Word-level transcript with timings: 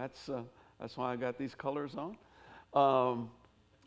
That's, 0.00 0.30
uh, 0.30 0.40
that's 0.80 0.96
why 0.96 1.12
I 1.12 1.16
got 1.16 1.36
these 1.36 1.54
colors 1.54 1.94
on. 1.94 2.16
Um, 2.72 3.30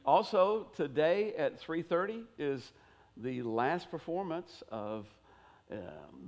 also, 0.05 0.67
today 0.75 1.33
at 1.39 1.59
3.30 1.59 2.25
is 2.37 2.71
the 3.17 3.41
last 3.41 3.89
performance 3.89 4.61
of 4.69 5.07
uh, 5.71 5.77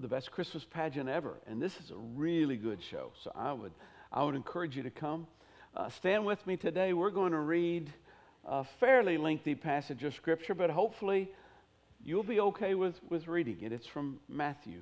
the 0.01 0.07
best 0.07 0.31
Christmas 0.31 0.65
pageant 0.65 1.07
ever. 1.07 1.35
And 1.45 1.61
this 1.61 1.77
is 1.79 1.91
a 1.91 1.97
really 1.97 2.57
good 2.57 2.81
show. 2.81 3.11
So 3.23 3.31
I 3.35 3.53
would, 3.53 3.73
I 4.11 4.23
would 4.23 4.33
encourage 4.33 4.75
you 4.75 4.81
to 4.81 4.89
come. 4.89 5.27
Uh, 5.77 5.87
stand 5.89 6.25
with 6.25 6.45
me 6.47 6.57
today. 6.57 6.93
We're 6.93 7.11
going 7.11 7.33
to 7.33 7.39
read 7.39 7.93
a 8.43 8.63
fairly 8.63 9.19
lengthy 9.19 9.53
passage 9.53 10.03
of 10.03 10.15
Scripture, 10.15 10.55
but 10.55 10.71
hopefully 10.71 11.29
you'll 12.03 12.23
be 12.23 12.39
okay 12.39 12.73
with, 12.73 12.99
with 13.11 13.27
reading 13.27 13.59
it. 13.61 13.71
It's 13.71 13.85
from 13.85 14.19
Matthew. 14.27 14.81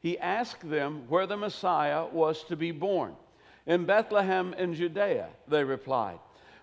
he 0.00 0.18
asked 0.18 0.68
them 0.68 1.04
where 1.08 1.26
the 1.26 1.36
Messiah 1.36 2.06
was 2.06 2.42
to 2.44 2.56
be 2.56 2.72
born. 2.72 3.14
In 3.66 3.84
Bethlehem 3.84 4.54
in 4.54 4.74
Judea, 4.74 5.28
they 5.46 5.62
replied, 5.62 6.18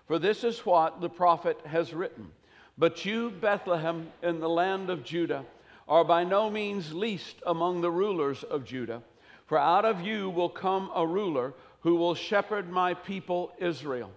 for 0.06 0.18
this 0.18 0.42
is 0.42 0.64
what 0.66 1.00
the 1.00 1.08
prophet 1.08 1.60
has 1.66 1.92
written. 1.92 2.30
But 2.76 3.04
you, 3.04 3.30
Bethlehem, 3.30 4.08
in 4.22 4.40
the 4.40 4.48
land 4.48 4.88
of 4.88 5.04
Judah, 5.04 5.44
are 5.86 6.04
by 6.04 6.24
no 6.24 6.50
means 6.50 6.92
least 6.92 7.36
among 7.46 7.80
the 7.80 7.90
rulers 7.90 8.42
of 8.42 8.64
Judah, 8.64 9.02
for 9.46 9.58
out 9.58 9.84
of 9.84 10.00
you 10.00 10.30
will 10.30 10.48
come 10.48 10.90
a 10.94 11.06
ruler 11.06 11.54
who 11.80 11.94
will 11.96 12.14
shepherd 12.14 12.70
my 12.70 12.94
people 12.94 13.52
Israel. 13.58 14.10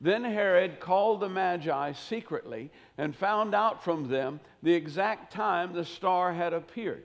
Then 0.00 0.24
Herod 0.24 0.80
called 0.80 1.20
the 1.20 1.28
Magi 1.28 1.92
secretly 1.92 2.70
and 2.98 3.14
found 3.14 3.54
out 3.54 3.84
from 3.84 4.08
them 4.08 4.40
the 4.62 4.74
exact 4.74 5.32
time 5.32 5.72
the 5.72 5.84
star 5.84 6.32
had 6.32 6.52
appeared. 6.52 7.04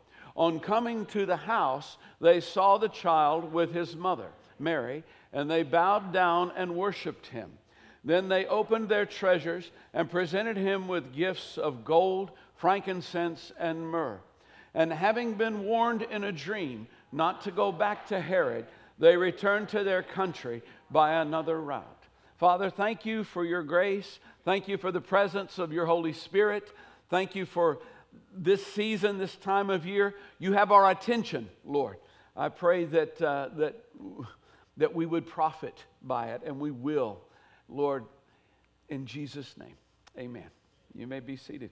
On 0.41 0.59
coming 0.59 1.05
to 1.05 1.27
the 1.27 1.37
house, 1.37 1.99
they 2.19 2.39
saw 2.39 2.79
the 2.79 2.89
child 2.89 3.53
with 3.53 3.75
his 3.75 3.95
mother, 3.95 4.29
Mary, 4.57 5.03
and 5.31 5.47
they 5.47 5.61
bowed 5.61 6.11
down 6.11 6.51
and 6.55 6.75
worshiped 6.75 7.27
him. 7.27 7.51
Then 8.03 8.27
they 8.27 8.47
opened 8.47 8.89
their 8.89 9.05
treasures 9.05 9.69
and 9.93 10.09
presented 10.09 10.57
him 10.57 10.87
with 10.87 11.13
gifts 11.13 11.59
of 11.59 11.85
gold, 11.85 12.31
frankincense, 12.55 13.51
and 13.59 13.87
myrrh. 13.87 14.19
And 14.73 14.91
having 14.91 15.35
been 15.35 15.63
warned 15.63 16.01
in 16.01 16.23
a 16.23 16.31
dream 16.31 16.87
not 17.11 17.41
to 17.41 17.51
go 17.51 17.71
back 17.71 18.07
to 18.07 18.19
Herod, 18.19 18.65
they 18.97 19.17
returned 19.17 19.69
to 19.69 19.83
their 19.83 20.01
country 20.01 20.63
by 20.89 21.21
another 21.21 21.61
route. 21.61 21.85
Father, 22.39 22.71
thank 22.71 23.05
you 23.05 23.23
for 23.23 23.45
your 23.45 23.61
grace. 23.61 24.17
Thank 24.43 24.67
you 24.67 24.79
for 24.79 24.91
the 24.91 25.01
presence 25.01 25.59
of 25.59 25.71
your 25.71 25.85
Holy 25.85 26.13
Spirit. 26.13 26.73
Thank 27.11 27.35
you 27.35 27.45
for 27.45 27.77
this 28.33 28.65
season, 28.65 29.17
this 29.17 29.35
time 29.35 29.69
of 29.69 29.85
year. 29.85 30.15
You 30.39 30.53
have 30.53 30.71
our 30.71 30.89
attention, 30.89 31.49
Lord. 31.65 31.97
I 32.35 32.49
pray 32.49 32.85
that, 32.85 33.21
uh, 33.21 33.49
that, 33.57 33.75
that 34.77 34.95
we 34.95 35.05
would 35.05 35.27
profit 35.27 35.77
by 36.01 36.29
it, 36.29 36.41
and 36.45 36.59
we 36.59 36.71
will, 36.71 37.21
Lord, 37.67 38.05
in 38.89 39.05
Jesus' 39.05 39.55
name. 39.57 39.75
Amen. 40.17 40.49
You 40.93 41.07
may 41.07 41.19
be 41.19 41.37
seated. 41.37 41.71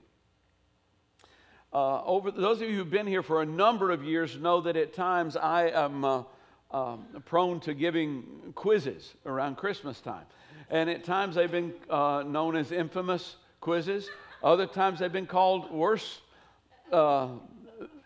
Uh, 1.71 2.03
over 2.03 2.31
those 2.31 2.61
of 2.61 2.69
you 2.69 2.75
who've 2.75 2.89
been 2.89 3.07
here 3.07 3.21
for 3.21 3.41
a 3.41 3.45
number 3.45 3.91
of 3.91 4.03
years 4.03 4.37
know 4.37 4.61
that 4.61 4.75
at 4.75 4.93
times 4.93 5.37
I 5.37 5.69
am 5.69 6.03
uh, 6.03 6.23
um, 6.71 7.05
prone 7.25 7.59
to 7.61 7.73
giving 7.73 8.53
quizzes 8.55 9.13
around 9.25 9.57
Christmas 9.57 9.99
time. 10.01 10.25
And 10.69 10.89
at 10.89 11.03
times 11.03 11.35
they've 11.35 11.51
been 11.51 11.73
uh, 11.89 12.23
known 12.25 12.55
as 12.55 12.71
infamous 12.71 13.35
quizzes. 13.59 14.09
Other 14.43 14.67
times 14.67 14.99
they've 14.99 15.11
been 15.11 15.27
called 15.27 15.71
worse 15.71 16.21
uh, 16.91 17.27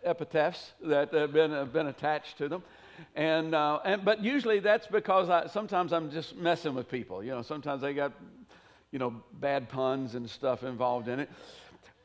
epitaphs 0.03 0.73
that 0.83 1.13
have 1.13 1.33
been, 1.33 1.51
have 1.51 1.73
been 1.73 1.87
attached 1.87 2.37
to 2.37 2.49
them. 2.49 2.63
And, 3.15 3.55
uh, 3.55 3.79
and, 3.83 4.05
but 4.05 4.23
usually 4.23 4.59
that's 4.59 4.87
because 4.87 5.29
I, 5.29 5.47
sometimes 5.47 5.93
I'm 5.93 6.11
just 6.11 6.35
messing 6.35 6.75
with 6.75 6.89
people. 6.89 7.23
You 7.23 7.31
know, 7.31 7.41
sometimes 7.41 7.81
they 7.81 7.93
got, 7.93 8.13
you 8.91 8.99
know, 8.99 9.21
bad 9.39 9.69
puns 9.69 10.15
and 10.15 10.29
stuff 10.29 10.63
involved 10.63 11.07
in 11.07 11.19
it. 11.19 11.29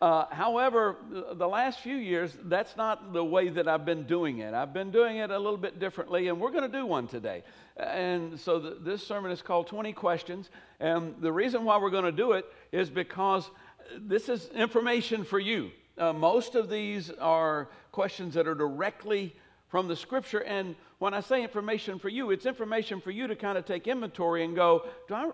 Uh, 0.01 0.27
however, 0.31 0.97
the 1.33 1.49
last 1.49 1.81
few 1.81 1.97
years, 1.97 2.37
that's 2.45 2.77
not 2.77 3.13
the 3.13 3.25
way 3.25 3.49
that 3.49 3.67
I've 3.67 3.85
been 3.85 4.05
doing 4.05 4.39
it. 4.39 4.55
I've 4.55 4.73
been 4.73 4.93
doing 4.93 5.17
it 5.17 5.31
a 5.33 5.39
little 5.39 5.59
bit 5.59 5.81
differently, 5.81 6.29
and 6.29 6.41
we're 6.41 6.53
going 6.53 6.71
to 6.71 6.79
do 6.79 6.87
one 6.87 7.09
today. 7.09 7.43
And 7.77 8.39
so 8.39 8.61
the, 8.61 8.77
this 8.81 9.05
sermon 9.05 9.33
is 9.33 9.43
called 9.43 9.67
20 9.67 9.93
Questions. 9.95 10.51
And 10.79 11.17
the 11.21 11.33
reason 11.33 11.65
why 11.65 11.79
we're 11.79 11.91
going 11.91 12.05
to 12.05 12.13
do 12.13 12.33
it 12.33 12.45
is 12.71 12.91
because 12.91 13.51
this 13.97 14.29
is 14.29 14.49
information 14.51 15.25
for 15.25 15.41
you. 15.41 15.73
Uh, 15.99 16.13
most 16.13 16.55
of 16.55 16.71
these 16.71 17.11
are 17.11 17.69
questions 17.93 18.35
that 18.35 18.47
are 18.47 18.55
directly 18.55 19.35
from 19.69 19.89
the 19.89 19.97
scripture. 19.97 20.41
And 20.41 20.77
when 20.99 21.15
I 21.15 21.21
say 21.21 21.43
information 21.43 21.99
for 21.99 22.09
you, 22.09 22.31
it's 22.31 22.47
information 22.47 23.01
for 23.01 23.11
you 23.11 23.27
to 23.27 23.37
kind 23.37 23.59
of 23.59 23.65
take 23.65 23.87
inventory 23.87 24.45
and 24.45 24.55
go, 24.55 24.87
Do 25.09 25.15
I, 25.15 25.31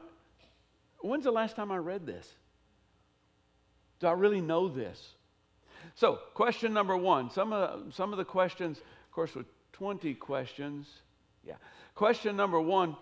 when's 1.01 1.25
the 1.25 1.31
last 1.31 1.57
time 1.57 1.71
I 1.71 1.77
read 1.77 2.07
this? 2.07 2.29
Do 4.01 4.07
I 4.07 4.13
really 4.13 4.41
know 4.41 4.69
this? 4.69 5.15
So, 5.95 6.19
question 6.35 6.73
number 6.73 6.97
one. 6.97 7.31
Some 7.31 7.53
of, 7.53 7.87
the, 7.87 7.93
some 7.93 8.13
of 8.13 8.19
the 8.19 8.25
questions, 8.25 8.79
of 8.79 9.13
course, 9.13 9.35
with 9.35 9.47
20 9.73 10.15
questions. 10.15 10.89
Yeah. 11.47 11.55
Question 11.95 12.37
number 12.37 12.61
one 12.61 12.97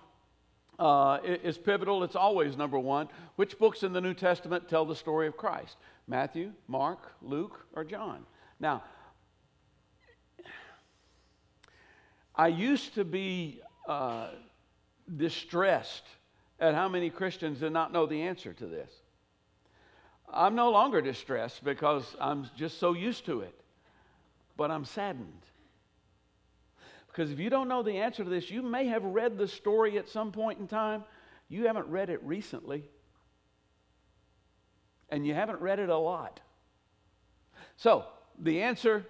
uh, 0.79 1.19
is 1.25 1.59
pivotal. 1.59 2.03
It's 2.05 2.17
always 2.17 2.57
number 2.57 2.79
one. 2.79 3.09
Which 3.37 3.59
books 3.59 3.83
in 3.83 3.93
the 3.93 4.01
New 4.01 4.15
Testament 4.15 4.69
tell 4.69 4.85
the 4.85 4.97
story 4.97 5.27
of 5.27 5.37
Christ? 5.37 5.77
Matthew, 6.07 6.53
Mark, 6.69 7.13
Luke, 7.23 7.67
or 7.75 7.85
John? 7.85 8.25
Now, 8.59 8.83
I 12.35 12.49
used 12.49 12.95
to 12.95 13.05
be 13.05 13.61
uh, 13.87 14.29
distressed 15.17 16.05
at 16.59 16.75
how 16.75 16.89
many 16.89 17.11
Christians 17.11 17.59
did 17.59 17.73
not 17.73 17.93
know 17.93 18.07
the 18.07 18.23
answer 18.23 18.53
to 18.55 18.67
this. 18.67 18.91
I'm 20.33 20.55
no 20.55 20.71
longer 20.71 21.03
distressed 21.03 21.63
because 21.63 22.17
I'm 22.19 22.49
just 22.57 22.79
so 22.79 22.95
used 22.95 23.27
to 23.27 23.41
it, 23.41 23.55
but 24.57 24.71
I'm 24.71 24.85
saddened. 24.85 25.43
Because 27.13 27.31
if 27.31 27.39
you 27.39 27.51
don't 27.51 27.69
know 27.69 27.83
the 27.83 27.99
answer 27.99 28.25
to 28.25 28.31
this, 28.31 28.51
you 28.51 28.63
may 28.63 28.87
have 28.87 29.05
read 29.05 29.37
the 29.37 29.47
story 29.47 29.99
at 29.99 30.09
some 30.09 30.33
point 30.33 30.59
in 30.59 30.67
time. 30.67 31.05
You 31.51 31.67
haven't 31.67 31.87
read 31.89 32.09
it 32.09 32.23
recently, 32.23 32.85
and 35.11 35.27
you 35.27 35.35
haven't 35.35 35.61
read 35.61 35.79
it 35.79 35.91
a 35.91 35.97
lot. 35.97 36.41
So, 37.77 38.07
the 38.39 38.63
answer 38.63 39.05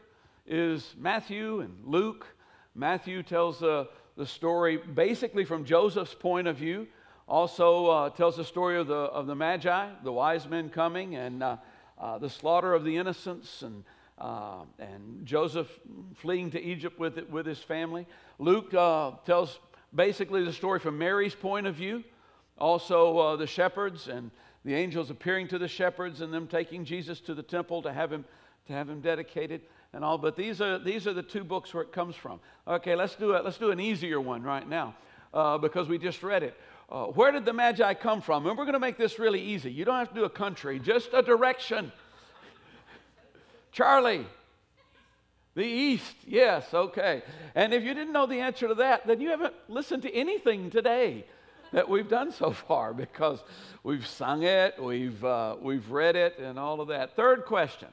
is 0.47 0.97
Matthew 0.99 1.61
and 1.61 1.77
Luke. 1.85 2.27
Matthew 2.75 3.23
tells 3.23 3.63
uh, 3.63 3.85
the 4.17 4.27
story 4.27 4.79
basically 4.79 5.45
from 5.45 5.65
Joseph's 5.65 6.15
point 6.15 6.49
of 6.49 6.57
view. 6.57 6.89
Also 7.29 7.87
uh, 7.87 8.11
tells 8.11 8.37
the 8.37 8.45
story 8.45 8.81
of 8.81 8.89
the, 8.89 8.95
of 8.95 9.29
the 9.29 9.37
Magi, 9.37 9.91
the 10.03 10.13
wise 10.13 10.49
men 10.49 10.71
coming, 10.71 11.15
and 11.15 11.41
uh, 11.41 11.57
uh, 12.01 12.19
the 12.19 12.29
slaughter 12.29 12.75
of 12.75 12.83
the 12.83 12.97
innocents, 12.97 13.63
and, 13.63 13.85
uh, 14.23 14.63
and 14.79 15.27
Joseph 15.27 15.69
fleeing 16.15 16.53
to 16.53 16.63
Egypt 16.63 16.97
with, 16.99 17.19
it, 17.19 17.29
with 17.29 17.45
his 17.45 17.59
family. 17.59 18.07
Luke 18.39 18.73
uh, 18.73 19.11
tells 19.27 19.59
basically 19.93 20.45
the 20.45 20.53
story 20.53 20.79
from 20.79 20.97
Mary's 20.97 21.35
point 21.35 21.67
of 21.67 21.75
view. 21.75 22.05
Also, 22.57 23.19
uh, 23.19 23.37
the 23.37 23.49
shepherds 23.49 24.07
and 24.07 24.31
the 24.65 24.75
angels 24.75 25.11
appearing 25.11 25.49
to 25.49 25.59
the 25.59 25.67
shepherds 25.67 26.21
and 26.21 26.33
them 26.33 26.47
taking 26.47 26.85
Jesus 26.85 27.19
to 27.21 27.35
the 27.35 27.43
temple 27.43 27.83
to 27.83 27.93
have 27.93 28.13
him, 28.13 28.25
to 28.69 28.73
have 28.73 28.89
him 28.89 29.01
dedicated 29.01 29.63
and 29.93 30.05
all. 30.05 30.19
But 30.19 30.37
these 30.37 30.61
are, 30.61 30.79
these 30.79 31.09
are 31.09 31.13
the 31.13 31.25
two 31.25 31.43
books 31.43 31.75
where 31.75 31.83
it 31.83 31.93
comes 31.93 32.15
from. 32.15 32.39
Okay, 32.69 32.95
let's 32.95 33.17
do, 33.17 33.35
a, 33.35 33.43
let's 33.43 33.59
do 33.59 33.73
an 33.73 33.81
easier 33.81 34.21
one 34.21 34.45
right 34.45 34.69
now 34.69 34.95
because 35.61 35.89
we 35.89 35.99
just 35.99 36.23
read 36.23 36.45
it. 36.45 36.55
uh, 36.93 37.07
where 37.07 37.33
did 37.33 37.47
the 37.47 37.53
Magi 37.53 37.95
come 37.95 38.21
from? 38.21 38.47
And 38.47 38.57
we're 38.57 38.65
going 38.65 38.75
to 38.75 38.81
make 38.81 38.99
this 38.99 39.19
really 39.19 39.41
easy. 39.41 39.73
You 39.73 39.87
don't 39.87 39.97
have 39.97 40.11
to 40.11 40.15
do 40.15 40.25
a 40.25 40.31
country, 40.31 40.79
just 40.79 41.09
a 41.15 41.23
direction. 41.23 41.91
Charlie, 43.73 44.27
the 45.55 45.65
East, 45.65 46.15
yes, 46.27 46.73
okay. 46.73 47.23
And 47.55 47.75
if 47.75 47.83
you 47.83 47.95
didn't 47.95 48.13
know 48.13 48.27
the 48.27 48.41
answer 48.41 48.69
to 48.69 48.75
that, 48.77 49.07
then 49.07 49.21
you 49.21 49.31
haven't 49.31 49.55
listened 49.69 50.03
to 50.03 50.15
anything 50.15 50.71
today 50.71 51.25
that 51.73 51.89
we've 51.89 52.09
done 52.09 52.33
so 52.33 52.51
far 52.53 52.95
because 52.95 53.43
we've 53.83 54.07
sung 54.07 54.43
it, 54.43 54.83
we've, 54.83 55.23
uh, 55.25 55.57
we've 55.61 55.91
read 55.91 56.17
it, 56.17 56.39
and 56.39 56.59
all 56.59 56.81
of 56.81 56.89
that. 56.89 57.17
Third 57.17 57.45
question 57.45 57.89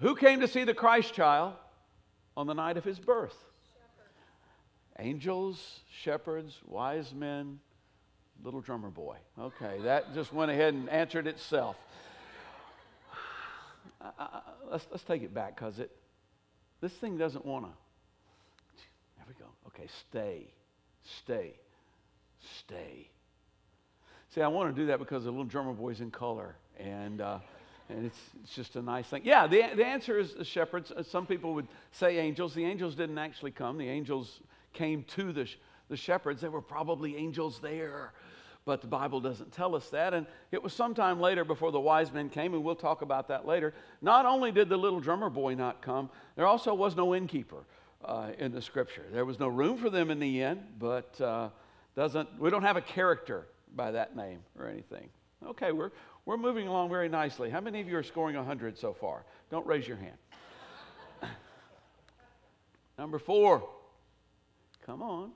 Who 0.00 0.16
came 0.16 0.40
to 0.40 0.48
see 0.48 0.64
the 0.64 0.74
Christ 0.74 1.14
child 1.14 1.54
on 2.36 2.46
the 2.46 2.54
night 2.54 2.76
of 2.76 2.84
his 2.84 2.98
birth? 2.98 3.36
Angels, 4.98 5.80
shepherds, 6.02 6.58
wise 6.66 7.14
men, 7.14 7.60
little 8.42 8.60
drummer 8.60 8.90
boy. 8.90 9.16
Okay, 9.38 9.78
that 9.82 10.14
just 10.14 10.32
went 10.32 10.50
ahead 10.50 10.74
and 10.74 10.88
answered 10.90 11.26
itself. 11.26 11.76
Uh, 14.00 14.40
let's, 14.70 14.86
let's 14.90 15.04
take 15.04 15.22
it 15.22 15.34
back 15.34 15.56
because 15.56 15.78
it, 15.78 15.90
this 16.80 16.92
thing 16.92 17.18
doesn't 17.18 17.44
want 17.44 17.66
to. 17.66 17.70
There 19.16 19.26
we 19.28 19.34
go. 19.34 19.50
Okay, 19.66 19.88
stay, 20.08 20.46
stay, 21.22 21.54
stay. 22.58 23.10
See, 24.34 24.40
I 24.40 24.48
want 24.48 24.74
to 24.74 24.80
do 24.80 24.86
that 24.86 24.98
because 24.98 25.24
the 25.24 25.30
little 25.30 25.44
drummer 25.44 25.72
boy's 25.72 26.00
in 26.00 26.10
color, 26.10 26.56
and 26.78 27.20
uh, 27.20 27.38
and 27.90 28.06
it's, 28.06 28.18
it's 28.42 28.54
just 28.54 28.76
a 28.76 28.82
nice 28.82 29.06
thing. 29.06 29.22
Yeah, 29.24 29.46
the, 29.46 29.62
the 29.74 29.84
answer 29.84 30.18
is 30.18 30.34
the 30.34 30.44
shepherds. 30.44 30.92
Some 31.08 31.26
people 31.26 31.54
would 31.54 31.66
say 31.92 32.18
angels. 32.18 32.54
The 32.54 32.64
angels 32.64 32.94
didn't 32.94 33.18
actually 33.18 33.50
come. 33.50 33.78
The 33.78 33.88
angels 33.88 34.40
came 34.72 35.02
to 35.16 35.32
the, 35.32 35.48
the 35.88 35.96
shepherds. 35.96 36.40
There 36.40 36.50
were 36.50 36.62
probably 36.62 37.16
angels 37.16 37.58
there, 37.60 38.12
but 38.64 38.80
the 38.80 38.86
Bible 38.86 39.20
doesn't 39.20 39.52
tell 39.52 39.74
us 39.74 39.88
that. 39.90 40.14
And 40.14 40.26
it 40.52 40.62
was 40.62 40.72
sometime 40.72 41.20
later 41.20 41.44
before 41.44 41.72
the 41.72 41.80
wise 41.80 42.12
men 42.12 42.28
came, 42.28 42.54
and 42.54 42.62
we'll 42.62 42.74
talk 42.74 43.02
about 43.02 43.28
that 43.28 43.46
later. 43.46 43.74
Not 44.02 44.26
only 44.26 44.52
did 44.52 44.68
the 44.68 44.76
little 44.76 45.00
drummer 45.00 45.30
boy 45.30 45.54
not 45.54 45.82
come, 45.82 46.10
there 46.36 46.46
also 46.46 46.74
was 46.74 46.96
no 46.96 47.14
innkeeper 47.14 47.64
uh, 48.04 48.30
in 48.38 48.52
the 48.52 48.62
scripture. 48.62 49.04
There 49.12 49.24
was 49.24 49.38
no 49.38 49.48
room 49.48 49.78
for 49.78 49.90
them 49.90 50.10
in 50.10 50.18
the 50.18 50.42
inn, 50.42 50.62
but 50.78 51.20
uh, 51.20 51.48
doesn't, 51.96 52.28
we 52.38 52.50
don't 52.50 52.62
have 52.62 52.76
a 52.76 52.82
character 52.82 53.46
by 53.74 53.90
that 53.92 54.16
name 54.16 54.40
or 54.58 54.68
anything. 54.68 55.08
Okay, 55.46 55.72
we're, 55.72 55.90
we're 56.26 56.36
moving 56.36 56.68
along 56.68 56.90
very 56.90 57.08
nicely. 57.08 57.50
How 57.50 57.60
many 57.60 57.80
of 57.80 57.88
you 57.88 57.96
are 57.96 58.02
scoring 58.02 58.36
100 58.36 58.78
so 58.78 58.92
far? 58.92 59.24
Don't 59.50 59.66
raise 59.66 59.88
your 59.88 59.96
hand. 59.96 60.16
Number 62.98 63.18
four. 63.18 63.66
Come 64.84 65.02
on. 65.02 65.32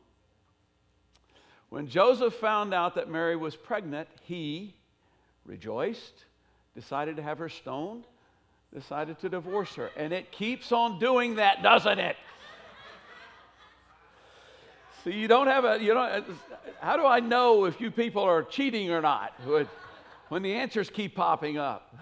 When 1.70 1.88
Joseph 1.88 2.34
found 2.34 2.72
out 2.72 2.94
that 2.94 3.10
Mary 3.10 3.36
was 3.36 3.56
pregnant, 3.56 4.08
he 4.22 4.74
rejoiced, 5.44 6.24
decided 6.74 7.16
to 7.16 7.22
have 7.22 7.38
her 7.38 7.48
stoned, 7.48 8.04
decided 8.72 9.18
to 9.20 9.28
divorce 9.28 9.74
her. 9.74 9.90
And 9.96 10.12
it 10.12 10.32
keeps 10.32 10.72
on 10.72 10.98
doing 10.98 11.36
that, 11.36 11.62
doesn't 11.62 11.98
it? 11.98 12.16
So 15.04 15.10
you 15.10 15.28
don't 15.28 15.48
have 15.48 15.64
a, 15.64 15.78
you 15.82 15.92
know, 15.92 16.24
how 16.80 16.96
do 16.96 17.04
I 17.04 17.20
know 17.20 17.66
if 17.66 17.78
you 17.80 17.90
people 17.90 18.22
are 18.22 18.42
cheating 18.42 18.90
or 18.90 19.02
not 19.02 19.38
when 20.28 20.42
the 20.42 20.54
answers 20.54 20.88
keep 20.88 21.14
popping 21.14 21.58
up? 21.58 21.94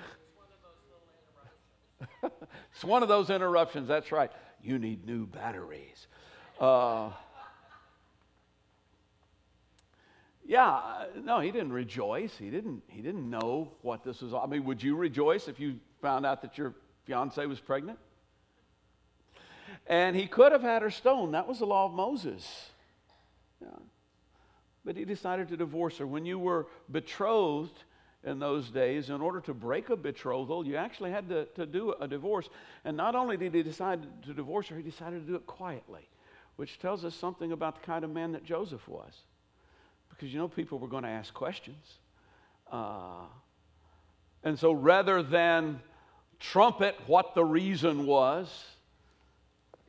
it's 2.22 2.84
one 2.84 3.02
of 3.02 3.08
those 3.08 3.28
interruptions, 3.28 3.88
that's 3.88 4.12
right. 4.12 4.30
You 4.62 4.78
need 4.78 5.04
new 5.04 5.26
batteries. 5.26 6.06
Uh, 6.60 7.10
yeah, 10.52 10.68
uh, 10.68 11.04
no, 11.24 11.40
he 11.40 11.50
didn't 11.50 11.72
rejoice. 11.72 12.36
He 12.36 12.50
didn't, 12.50 12.82
he 12.86 13.00
didn't 13.00 13.30
know 13.30 13.72
what 13.80 14.04
this 14.04 14.20
was. 14.20 14.34
I 14.34 14.44
mean, 14.44 14.66
would 14.66 14.82
you 14.82 14.96
rejoice 14.96 15.48
if 15.48 15.58
you 15.58 15.76
found 16.02 16.26
out 16.26 16.42
that 16.42 16.58
your 16.58 16.74
fiance 17.06 17.46
was 17.46 17.58
pregnant? 17.58 17.98
And 19.86 20.14
he 20.14 20.26
could 20.26 20.52
have 20.52 20.60
had 20.60 20.82
her 20.82 20.90
stoned. 20.90 21.32
That 21.32 21.48
was 21.48 21.60
the 21.60 21.64
law 21.64 21.86
of 21.86 21.94
Moses. 21.94 22.46
Yeah. 23.62 23.68
But 24.84 24.98
he 24.98 25.06
decided 25.06 25.48
to 25.48 25.56
divorce 25.56 25.96
her. 25.96 26.06
When 26.06 26.26
you 26.26 26.38
were 26.38 26.66
betrothed 26.90 27.84
in 28.22 28.38
those 28.38 28.68
days, 28.68 29.08
in 29.08 29.22
order 29.22 29.40
to 29.40 29.54
break 29.54 29.88
a 29.88 29.96
betrothal, 29.96 30.66
you 30.66 30.76
actually 30.76 31.12
had 31.12 31.30
to, 31.30 31.46
to 31.54 31.64
do 31.64 31.94
a 31.98 32.06
divorce. 32.06 32.50
And 32.84 32.94
not 32.94 33.14
only 33.14 33.38
did 33.38 33.54
he 33.54 33.62
decide 33.62 34.06
to 34.24 34.34
divorce 34.34 34.68
her, 34.68 34.76
he 34.76 34.82
decided 34.82 35.24
to 35.24 35.26
do 35.26 35.36
it 35.36 35.46
quietly, 35.46 36.10
which 36.56 36.78
tells 36.78 37.06
us 37.06 37.14
something 37.14 37.52
about 37.52 37.80
the 37.80 37.86
kind 37.86 38.04
of 38.04 38.10
man 38.10 38.32
that 38.32 38.44
Joseph 38.44 38.86
was 38.86 39.14
because 40.22 40.32
you 40.32 40.38
know 40.38 40.46
people 40.46 40.78
were 40.78 40.86
going 40.86 41.02
to 41.02 41.08
ask 41.08 41.34
questions. 41.34 41.98
Uh, 42.70 43.24
and 44.44 44.56
so 44.56 44.70
rather 44.70 45.20
than 45.20 45.80
trumpet 46.38 46.94
what 47.08 47.34
the 47.34 47.44
reason 47.44 48.06
was, 48.06 48.64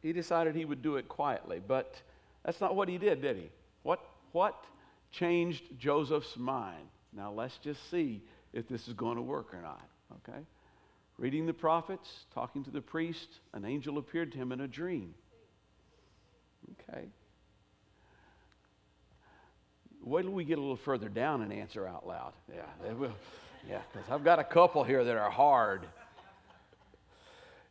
he 0.02 0.12
decided 0.12 0.56
he 0.56 0.66
would 0.66 0.82
do 0.82 0.96
it 0.96 1.08
quietly. 1.08 1.62
But 1.66 2.02
that's 2.44 2.60
not 2.60 2.76
what 2.76 2.90
he 2.90 2.98
did, 2.98 3.22
did 3.22 3.38
he? 3.38 3.52
What, 3.84 4.00
what 4.32 4.66
changed 5.12 5.78
Joseph's 5.78 6.36
mind? 6.36 6.88
Now 7.16 7.32
let's 7.32 7.60
just 7.60 7.92
see 7.92 8.24
if 8.54 8.68
this 8.68 8.88
is 8.88 8.96
going 8.96 9.18
to 9.18 9.22
work 9.22 9.54
or 9.54 9.62
not, 9.62 9.88
okay? 10.28 10.40
Reading 11.20 11.46
the 11.46 11.54
prophets, 11.54 12.26
talking 12.34 12.64
to 12.64 12.72
the 12.72 12.82
priest, 12.82 13.28
an 13.54 13.66
angel 13.66 14.00
appeared 14.00 14.32
to 14.32 14.40
him 14.40 14.52
in 14.52 14.62
a 14.62 14.68
dream. 14.68 15.14
Okay. 16.90 17.06
Wait 20.04 20.24
till 20.24 20.32
we 20.32 20.44
get 20.44 20.58
a 20.58 20.62
little 20.62 20.76
further 20.76 21.08
down 21.08 21.42
and 21.42 21.54
answer 21.54 21.88
out 21.88 22.06
loud. 22.06 22.34
Yeah, 22.54 22.62
they 22.86 22.94
will. 22.94 23.14
Yeah, 23.70 23.80
because 23.92 24.10
I've 24.10 24.24
got 24.24 24.40
a 24.40 24.44
couple 24.44 24.84
here 24.84 25.04
that 25.04 25.16
are 25.16 25.30
hard. 25.30 25.88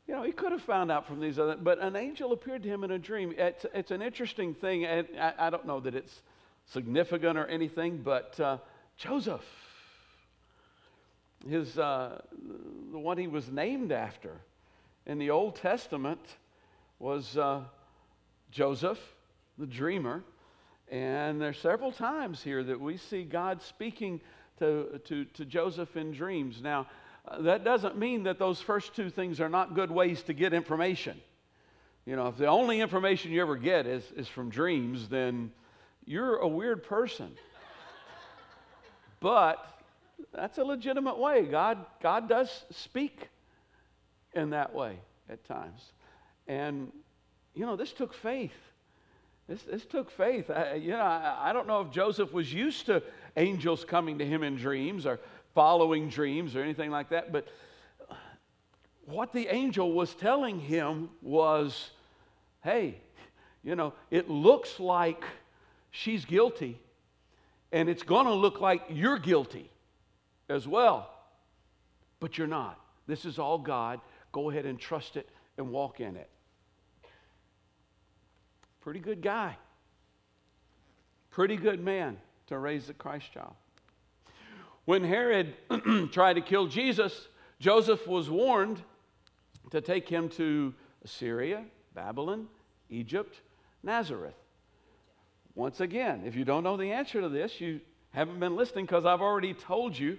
You 0.08 0.14
know, 0.14 0.22
he 0.22 0.32
could 0.32 0.50
have 0.52 0.62
found 0.62 0.90
out 0.90 1.06
from 1.06 1.20
these 1.20 1.38
other, 1.38 1.56
but 1.56 1.78
an 1.78 1.94
angel 1.94 2.32
appeared 2.32 2.62
to 2.62 2.68
him 2.68 2.84
in 2.84 2.90
a 2.90 2.98
dream. 2.98 3.34
It's, 3.36 3.66
it's 3.74 3.90
an 3.90 4.02
interesting 4.02 4.54
thing, 4.54 4.84
and 4.84 5.06
I, 5.20 5.34
I 5.38 5.50
don't 5.50 5.66
know 5.66 5.80
that 5.80 5.94
it's 5.94 6.22
significant 6.66 7.38
or 7.38 7.46
anything, 7.46 7.98
but 7.98 8.38
uh, 8.40 8.58
Joseph, 8.96 9.44
his, 11.48 11.78
uh, 11.78 12.20
the 12.90 12.98
one 12.98 13.18
he 13.18 13.26
was 13.26 13.50
named 13.50 13.92
after 13.92 14.40
in 15.06 15.18
the 15.18 15.30
Old 15.30 15.56
Testament 15.56 16.20
was 16.98 17.36
uh, 17.36 17.60
Joseph, 18.50 19.00
the 19.58 19.66
dreamer. 19.66 20.22
And 20.92 21.40
there's 21.40 21.56
several 21.56 21.90
times 21.90 22.42
here 22.42 22.62
that 22.62 22.78
we 22.78 22.98
see 22.98 23.24
God 23.24 23.62
speaking 23.62 24.20
to, 24.58 25.00
to, 25.06 25.24
to 25.24 25.46
Joseph 25.46 25.96
in 25.96 26.12
dreams. 26.12 26.60
Now, 26.60 26.86
uh, 27.26 27.40
that 27.42 27.64
doesn't 27.64 27.96
mean 27.96 28.24
that 28.24 28.38
those 28.38 28.60
first 28.60 28.94
two 28.94 29.08
things 29.08 29.40
are 29.40 29.48
not 29.48 29.74
good 29.74 29.90
ways 29.90 30.22
to 30.24 30.34
get 30.34 30.52
information. 30.52 31.18
You 32.04 32.14
know, 32.14 32.26
if 32.26 32.36
the 32.36 32.46
only 32.46 32.82
information 32.82 33.32
you 33.32 33.40
ever 33.40 33.56
get 33.56 33.86
is, 33.86 34.04
is 34.16 34.28
from 34.28 34.50
dreams, 34.50 35.08
then 35.08 35.50
you're 36.04 36.36
a 36.36 36.48
weird 36.48 36.84
person. 36.84 37.30
but 39.18 39.64
that's 40.30 40.58
a 40.58 40.64
legitimate 40.64 41.16
way. 41.16 41.46
God, 41.46 41.86
God 42.02 42.28
does 42.28 42.64
speak 42.70 43.30
in 44.34 44.50
that 44.50 44.74
way 44.74 44.98
at 45.30 45.42
times. 45.46 45.80
And, 46.46 46.92
you 47.54 47.64
know, 47.64 47.76
this 47.76 47.94
took 47.94 48.12
faith. 48.12 48.52
This, 49.48 49.62
this 49.62 49.84
took 49.84 50.10
faith. 50.10 50.50
I, 50.50 50.74
you 50.74 50.90
know, 50.90 51.00
I, 51.00 51.50
I 51.50 51.52
don't 51.52 51.66
know 51.66 51.80
if 51.80 51.90
Joseph 51.90 52.32
was 52.32 52.52
used 52.52 52.86
to 52.86 53.02
angels 53.36 53.84
coming 53.84 54.18
to 54.18 54.26
him 54.26 54.42
in 54.42 54.56
dreams 54.56 55.06
or 55.06 55.20
following 55.54 56.08
dreams 56.08 56.56
or 56.56 56.62
anything 56.62 56.90
like 56.90 57.10
that, 57.10 57.32
but 57.32 57.48
what 59.06 59.32
the 59.32 59.48
angel 59.48 59.92
was 59.92 60.14
telling 60.14 60.60
him 60.60 61.10
was 61.20 61.90
hey, 62.62 62.96
you 63.64 63.74
know, 63.74 63.92
it 64.10 64.30
looks 64.30 64.78
like 64.78 65.24
she's 65.90 66.24
guilty, 66.24 66.78
and 67.72 67.88
it's 67.88 68.02
going 68.02 68.26
to 68.26 68.32
look 68.32 68.60
like 68.60 68.82
you're 68.88 69.18
guilty 69.18 69.68
as 70.48 70.66
well, 70.66 71.10
but 72.20 72.38
you're 72.38 72.46
not. 72.46 72.80
This 73.06 73.24
is 73.24 73.38
all 73.38 73.58
God. 73.58 74.00
Go 74.30 74.50
ahead 74.50 74.64
and 74.64 74.78
trust 74.78 75.16
it 75.16 75.28
and 75.58 75.70
walk 75.70 76.00
in 76.00 76.16
it. 76.16 76.30
Pretty 78.82 79.00
good 79.00 79.22
guy. 79.22 79.56
Pretty 81.30 81.56
good 81.56 81.82
man 81.82 82.18
to 82.48 82.58
raise 82.58 82.88
the 82.88 82.94
Christ 82.94 83.32
child. 83.32 83.54
When 84.84 85.04
Herod 85.04 85.54
tried 86.12 86.34
to 86.34 86.40
kill 86.40 86.66
Jesus, 86.66 87.28
Joseph 87.60 88.06
was 88.08 88.28
warned 88.28 88.82
to 89.70 89.80
take 89.80 90.08
him 90.08 90.28
to 90.30 90.74
Assyria, 91.04 91.64
Babylon, 91.94 92.48
Egypt, 92.90 93.40
Nazareth. 93.84 94.34
Once 95.54 95.80
again, 95.80 96.22
if 96.26 96.34
you 96.34 96.44
don't 96.44 96.64
know 96.64 96.76
the 96.76 96.90
answer 96.90 97.20
to 97.20 97.28
this, 97.28 97.60
you 97.60 97.80
haven't 98.10 98.40
been 98.40 98.56
listening 98.56 98.84
because 98.84 99.06
I've 99.06 99.22
already 99.22 99.54
told 99.54 99.96
you 99.96 100.18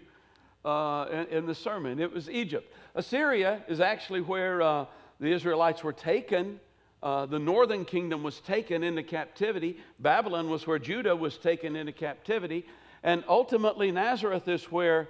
uh, 0.63 1.07
in, 1.11 1.37
in, 1.37 1.45
the 1.45 1.55
sermon. 1.55 1.99
It 1.99 2.13
was 2.13 2.29
Egypt. 2.29 2.73
Assyria 2.95 3.61
is 3.67 3.81
actually 3.81 4.21
where 4.21 4.61
uh, 4.61 4.85
the 5.19 5.31
Israelites 5.33 5.83
were 5.83 5.91
taken 5.91 6.61
uh, 7.03 7.25
the 7.25 7.37
northern 7.37 7.83
kingdom 7.83 8.23
was 8.23 8.39
taken 8.39 8.81
into 8.81 9.03
captivity. 9.03 9.77
Babylon 9.99 10.49
was 10.49 10.65
where 10.65 10.79
Judah 10.79 11.13
was 11.13 11.37
taken 11.37 11.75
into 11.75 11.91
captivity. 11.91 12.65
And 13.03 13.25
ultimately, 13.27 13.91
Nazareth 13.91 14.47
is 14.47 14.71
where 14.71 15.09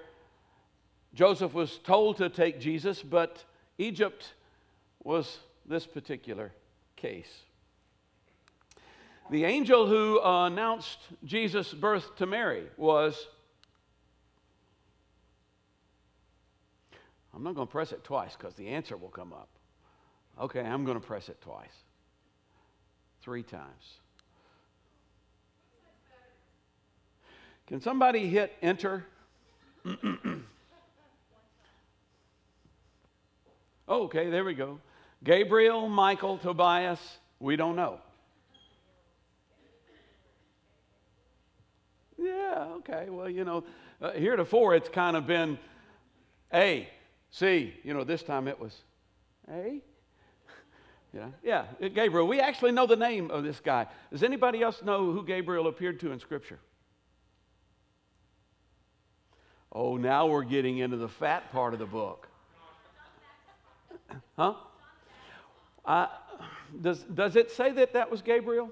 Joseph 1.14 1.54
was 1.54 1.78
told 1.78 2.18
to 2.18 2.30
take 2.30 2.60
Jesus, 2.60 3.04
but 3.04 3.44
Egypt 3.78 4.34
was 5.04 5.38
this 5.68 5.86
particular 5.86 6.52
case. 6.96 7.32
The 9.30 9.46
angel 9.46 9.86
who 9.86 10.20
uh, 10.20 10.48
announced 10.48 10.98
Jesus' 11.24 11.72
birth 11.72 12.16
to 12.16 12.26
Mary 12.26 12.64
was. 12.76 13.28
I'm 17.36 17.44
not 17.44 17.54
going 17.54 17.68
to 17.68 17.72
press 17.72 17.92
it 17.92 18.04
twice 18.04 18.36
because 18.36 18.56
the 18.56 18.70
answer 18.70 18.98
will 18.98 19.10
come 19.10 19.32
up. 19.32 19.50
Okay, 20.42 20.62
I'm 20.62 20.86
going 20.86 21.00
to 21.00 21.06
press 21.06 21.30
it 21.30 21.40
twice. 21.42 21.83
Three 23.24 23.44
times. 23.44 24.02
Can 27.68 27.80
somebody 27.80 28.28
hit 28.28 28.52
enter? 28.62 29.06
okay, 33.88 34.30
there 34.30 34.44
we 34.44 34.54
go. 34.54 34.82
Gabriel, 35.24 35.88
Michael, 35.88 36.38
Tobias, 36.38 37.00
we 37.40 37.56
don't 37.56 37.78
know. 37.78 38.02
Yeah, 42.18 42.68
okay. 42.80 43.08
Well, 43.10 43.30
you 43.30 43.46
know, 43.46 43.64
uh, 44.02 44.12
heretofore 44.12 44.76
it's 44.76 44.90
kind 44.90 45.16
of 45.16 45.26
been 45.26 45.58
A, 46.54 46.90
C. 47.32 47.74
You 47.86 47.94
know, 47.94 48.04
this 48.04 48.22
time 48.22 48.50
it 48.50 48.60
was 48.60 48.82
A. 49.50 49.82
Yeah, 51.14 51.28
yeah, 51.44 51.90
Gabriel. 51.90 52.28
We 52.28 52.40
actually 52.40 52.72
know 52.72 52.88
the 52.88 52.96
name 52.96 53.30
of 53.30 53.44
this 53.44 53.60
guy. 53.60 53.86
Does 54.12 54.24
anybody 54.24 54.64
else 54.64 54.82
know 54.82 55.12
who 55.12 55.24
Gabriel 55.24 55.68
appeared 55.68 56.00
to 56.00 56.12
in 56.12 56.20
Scripture? 56.20 56.60
Oh, 59.72 59.96
now 59.98 60.28
we're 60.28 60.44
getting 60.44 60.80
into 60.80 60.98
the 60.98 61.08
fat 61.08 61.52
part 61.52 61.74
of 61.74 61.80
the 61.80 61.86
book. 61.86 62.28
Huh? 64.38 64.56
Uh, 65.86 66.08
does, 66.82 67.00
does 67.00 67.36
it 67.36 67.52
say 67.52 67.72
that 67.72 67.94
that 67.94 68.10
was 68.10 68.22
Gabriel? 68.22 68.72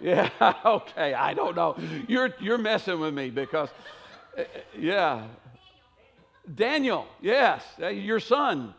Yeah, 0.00 0.30
okay, 0.64 1.12
I 1.12 1.34
don't 1.34 1.56
know. 1.56 1.76
You're, 2.06 2.34
you're 2.40 2.58
messing 2.58 3.00
with 3.00 3.12
me 3.12 3.30
because, 3.30 3.68
uh, 4.38 4.44
yeah. 4.78 5.26
Daniel, 6.54 7.06
yes, 7.20 7.62
uh, 7.82 7.88
your 7.88 8.20
son. 8.20 8.74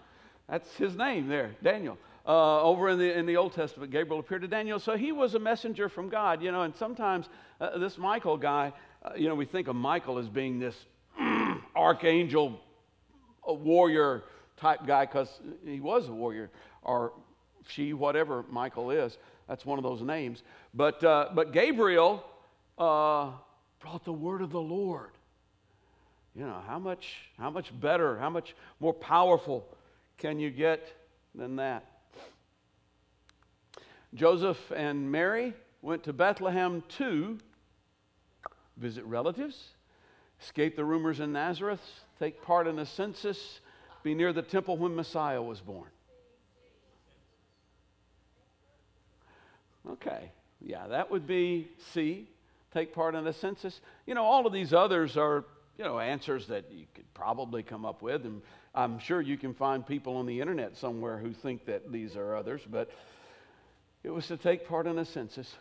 That's 0.50 0.74
his 0.76 0.96
name 0.96 1.28
there, 1.28 1.56
Daniel. 1.64 1.98
Uh, 2.28 2.62
over 2.62 2.90
in 2.90 3.00
the, 3.00 3.18
in 3.18 3.26
the 3.26 3.38
Old 3.38 3.54
Testament, 3.54 3.92
Gabriel 3.92 4.20
appeared 4.20 4.42
to 4.42 4.48
Daniel. 4.48 4.80
So 4.80 4.98
he 4.98 5.12
was 5.12 5.36
a 5.36 5.40
messenger 5.40 5.90
from 5.90 6.10
God, 6.10 6.42
you 6.42 6.52
know, 6.52 6.64
and 6.64 6.76
sometimes 6.76 7.30
uh, 7.62 7.78
this 7.78 7.98
Michael 7.98 8.38
guy, 8.38 8.74
uh, 9.04 9.12
you 9.16 9.28
know, 9.28 9.36
we 9.36 9.46
think 9.46 9.68
of 9.68 9.76
Michael 9.76 10.18
as 10.18 10.28
being 10.28 10.60
this 10.60 10.76
archangel, 11.76 12.60
a 13.46 13.54
warrior 13.54 14.24
type 14.58 14.86
guy 14.86 15.06
because 15.06 15.40
he 15.66 15.80
was 15.80 16.08
a 16.10 16.12
warrior, 16.12 16.50
or 16.84 17.14
she, 17.68 17.94
whatever 17.94 18.44
Michael 18.50 18.92
is. 18.92 19.18
That's 19.48 19.66
one 19.66 19.80
of 19.80 19.84
those 19.84 20.02
names. 20.02 20.44
But, 20.74 21.04
uh, 21.04 21.30
but 21.34 21.54
Gabriel 21.54 22.24
uh, 22.78 23.32
brought 23.80 24.04
the 24.04 24.14
word 24.14 24.42
of 24.42 24.52
the 24.52 24.62
Lord. 24.62 25.12
You 26.36 26.46
know, 26.46 26.62
how 26.68 26.80
much, 26.80 27.16
how 27.38 27.50
much 27.50 27.72
better, 27.80 28.18
how 28.18 28.30
much 28.30 28.56
more 28.80 28.94
powerful 28.94 29.68
can 30.20 30.40
you 30.40 30.52
get 30.52 30.94
than 31.34 31.56
that? 31.56 31.86
Joseph 34.14 34.72
and 34.76 35.12
Mary 35.12 35.54
went 35.82 36.04
to 36.04 36.14
Bethlehem 36.14 36.84
to 36.98 37.38
visit 38.78 39.04
relatives, 39.06 39.70
escape 40.42 40.76
the 40.76 40.86
rumors 40.86 41.20
in 41.20 41.32
Nazareth, 41.32 41.82
take 42.20 42.42
part 42.42 42.68
in 42.68 42.80
a 42.80 42.86
census, 42.86 43.62
be 44.04 44.14
near 44.14 44.34
the 44.34 44.42
temple 44.42 44.78
when 44.78 44.96
Messiah 44.96 45.42
was 45.42 45.62
born. 45.62 45.90
Okay, 49.92 50.32
yeah, 50.62 50.88
that 50.88 51.10
would 51.10 51.26
be 51.26 51.68
C, 51.94 52.28
take 52.74 52.94
part 52.94 53.16
in 53.16 53.26
a 53.28 53.34
census. 53.34 53.80
You 54.06 54.14
know, 54.14 54.24
all 54.24 54.46
of 54.46 54.54
these 54.54 54.74
others 54.74 55.18
are, 55.18 55.46
you 55.80 55.86
know, 55.86 55.98
answers 55.98 56.46
that 56.48 56.66
you 56.74 56.86
could 56.94 57.12
probably 57.14 57.64
come 57.64 57.86
up 57.86 58.02
with, 58.02 58.26
and 58.26 58.42
I'm 58.76 59.00
sure 59.00 59.22
you 59.22 59.38
can 59.38 59.54
find 59.54 59.88
people 59.88 60.18
on 60.18 60.26
the 60.26 60.42
internet 60.42 60.76
somewhere 60.76 61.18
who 61.18 61.32
think 61.32 61.66
that 61.68 61.90
these 61.90 62.18
are 62.18 62.36
others, 62.36 62.62
but 62.70 62.92
it 64.04 64.10
was 64.10 64.28
to 64.28 64.36
take 64.36 64.68
part 64.68 64.88
in 64.88 65.00
a 65.00 65.06
census. 65.06 65.56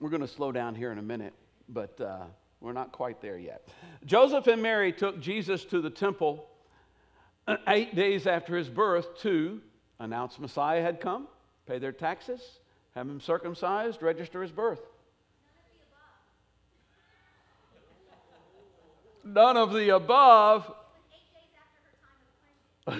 We're 0.00 0.10
going 0.10 0.20
to 0.20 0.28
slow 0.28 0.52
down 0.52 0.74
here 0.74 0.92
in 0.92 0.98
a 0.98 1.02
minute, 1.02 1.32
but 1.66 1.98
uh, 1.98 2.24
we're 2.60 2.74
not 2.74 2.92
quite 2.92 3.22
there 3.22 3.38
yet. 3.38 3.66
Joseph 4.04 4.46
and 4.48 4.60
Mary 4.60 4.92
took 4.92 5.18
Jesus 5.18 5.64
to 5.64 5.80
the 5.80 5.90
temple 5.90 6.46
eight 7.68 7.94
days 7.94 8.26
after 8.26 8.54
his 8.54 8.68
birth 8.68 9.18
to 9.22 9.62
announce 9.98 10.38
Messiah 10.38 10.82
had 10.82 11.00
come 11.00 11.26
pay 11.66 11.78
their 11.78 11.92
taxes, 11.92 12.58
have 12.94 13.08
him 13.08 13.20
circumcised, 13.20 14.02
register 14.02 14.42
his 14.42 14.50
birth. 14.52 14.80
None 19.24 19.56
of 19.56 19.72
the 19.72 19.94
above. 19.94 20.72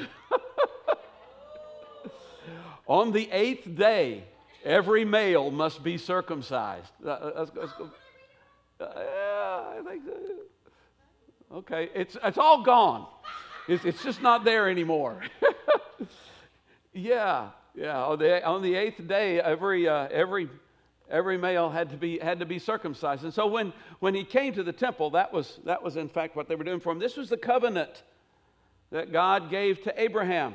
On 2.87 3.12
the 3.12 3.31
eighth 3.31 3.77
day, 3.77 4.25
every 4.65 5.05
male 5.05 5.50
must 5.50 5.83
be 5.85 5.97
circumcised. 5.97 6.93
Uh, 7.05 7.11
uh, 7.11 7.47
uh, 7.61 7.67
yeah, 8.81 9.62
I 9.79 9.81
think 9.89 10.05
so. 10.05 10.12
Okay, 11.53 11.91
it's, 11.95 12.17
it's 12.23 12.39
all 12.39 12.62
gone. 12.62 13.07
It's, 13.69 13.85
it's 13.85 14.03
just 14.03 14.23
not 14.23 14.45
there 14.45 14.69
anymore. 14.69 15.21
yeah, 16.93 17.50
yeah, 17.75 18.03
on 18.05 18.19
the, 18.19 18.45
on 18.45 18.62
the 18.62 18.75
eighth 18.75 19.07
day, 19.07 19.41
every, 19.41 19.89
uh, 19.89 20.09
every, 20.09 20.49
every 21.11 21.37
male 21.38 21.71
had 21.71 21.90
to, 21.90 21.97
be, 21.97 22.19
had 22.19 22.40
to 22.40 22.47
be 22.47 22.59
circumcised. 22.59 23.25
And 23.25 23.35
so 23.35 23.47
when, 23.47 23.73
when 23.99 24.14
he 24.14 24.25
came 24.25 24.52
to 24.55 24.62
the 24.62 24.73
temple, 24.73 25.11
that 25.11 25.33
was, 25.33 25.59
that 25.64 25.83
was 25.83 25.97
in 25.97 26.09
fact 26.09 26.37
what 26.37 26.49
they 26.49 26.55
were 26.55 26.64
doing 26.64 26.81
for 26.81 26.93
him. 26.93 26.99
This 26.99 27.17
was 27.17 27.29
the 27.29 27.37
covenant 27.37 28.02
that 28.90 29.12
God 29.12 29.50
gave 29.50 29.83
to 29.83 30.00
Abraham 30.00 30.55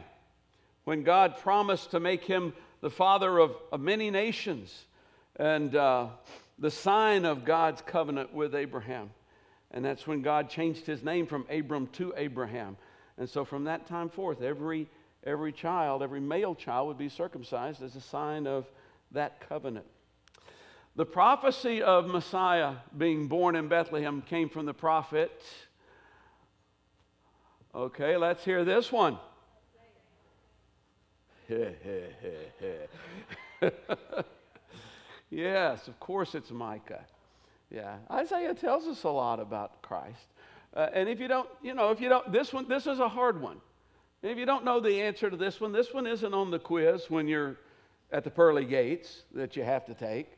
when 0.84 1.04
God 1.04 1.38
promised 1.38 1.92
to 1.92 2.00
make 2.00 2.24
him 2.24 2.54
the 2.82 2.90
father 2.90 3.38
of, 3.38 3.56
of 3.72 3.80
many 3.80 4.12
nations 4.12 4.86
and 5.38 5.76
uh, 5.76 6.08
the 6.60 6.72
sign 6.72 7.26
of 7.26 7.46
God's 7.46 7.82
covenant 7.82 8.34
with 8.34 8.56
Abraham. 8.56 9.10
And 9.72 9.84
that's 9.84 10.08
when 10.08 10.22
God 10.22 10.50
changed 10.50 10.86
his 10.86 11.04
name 11.04 11.28
from 11.28 11.46
Abram 11.50 11.88
to 11.94 12.14
Abraham. 12.16 12.78
And 13.18 13.30
so 13.30 13.46
from 13.46 13.66
that 13.66 13.88
time 13.88 14.10
forth, 14.10 14.42
every 14.42 14.88
every 15.26 15.52
child, 15.52 16.04
every 16.04 16.20
male 16.20 16.56
child, 16.56 16.88
would 16.88 16.98
be 16.98 17.10
circumcised 17.10 17.82
as 17.82 17.96
a 17.96 18.02
sign 18.02 18.48
of 18.48 18.66
that 19.12 19.48
covenant. 19.50 19.86
The 20.98 21.06
prophecy 21.06 21.82
of 21.82 22.08
Messiah 22.08 22.76
being 22.98 23.28
born 23.28 23.58
in 23.58 23.68
Bethlehem 23.68 24.22
came 24.22 24.48
from 24.48 24.66
the 24.66 24.74
prophet. 24.74 25.44
Okay, 27.74 28.16
let's 28.16 28.46
hear 28.46 28.64
this 28.64 28.94
one. 28.94 29.18
yes, 35.30 35.88
of 35.90 36.00
course 36.00 36.34
it's 36.34 36.50
Micah. 36.50 37.04
Yeah, 37.70 37.98
Isaiah 38.10 38.54
tells 38.54 38.88
us 38.88 39.04
a 39.04 39.10
lot 39.10 39.42
about 39.42 39.82
Christ. 39.82 40.28
Uh, 40.74 40.88
and 40.94 41.10
if 41.10 41.20
you 41.20 41.28
don't, 41.28 41.50
you 41.62 41.74
know, 41.74 41.92
if 41.92 42.00
you 42.00 42.08
don't, 42.08 42.32
this 42.32 42.54
one, 42.54 42.70
this 42.70 42.88
is 42.88 43.00
a 43.00 43.10
hard 43.10 43.42
one. 43.42 43.60
If 44.24 44.38
you 44.38 44.46
don't 44.46 44.64
know 44.64 44.80
the 44.80 45.02
answer 45.02 45.30
to 45.30 45.36
this 45.36 45.60
one, 45.60 45.74
this 45.74 45.94
one 45.94 46.08
isn't 46.08 46.34
on 46.34 46.52
the 46.52 46.60
quiz 46.60 47.10
when 47.10 47.28
you're 47.28 47.58
at 48.14 48.24
the 48.24 48.32
pearly 48.32 48.64
gates 48.64 49.24
that 49.34 49.58
you 49.58 49.64
have 49.64 49.86
to 49.88 49.94
take. 49.94 50.38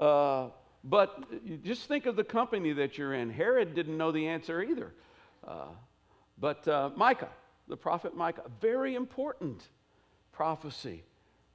Uh, 0.00 0.48
but 0.82 1.62
just 1.62 1.88
think 1.88 2.06
of 2.06 2.16
the 2.16 2.24
company 2.24 2.72
that 2.72 2.98
you're 2.98 3.14
in. 3.14 3.30
Herod 3.30 3.74
didn't 3.74 3.96
know 3.96 4.12
the 4.12 4.28
answer 4.28 4.62
either. 4.62 4.92
Uh, 5.46 5.66
but 6.38 6.66
uh, 6.68 6.90
Micah, 6.96 7.30
the 7.68 7.76
prophet 7.76 8.16
Micah, 8.16 8.42
very 8.60 8.94
important 8.94 9.62
prophecy 10.32 11.04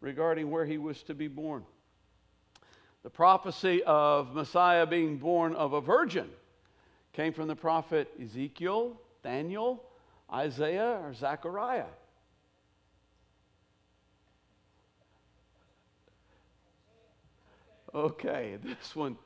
regarding 0.01 0.49
where 0.49 0.65
he 0.65 0.77
was 0.77 1.03
to 1.03 1.13
be 1.13 1.27
born. 1.27 1.63
The 3.03 3.09
prophecy 3.09 3.83
of 3.83 4.33
Messiah 4.33 4.85
being 4.85 5.17
born 5.17 5.55
of 5.55 5.73
a 5.73 5.81
virgin 5.81 6.29
came 7.13 7.33
from 7.33 7.47
the 7.47 7.55
prophet 7.55 8.09
Ezekiel, 8.21 8.99
Daniel, 9.23 9.83
Isaiah 10.33 10.99
or 11.03 11.13
Zechariah? 11.13 11.85
Okay, 17.93 18.57
this 18.63 18.95
one, 18.95 19.17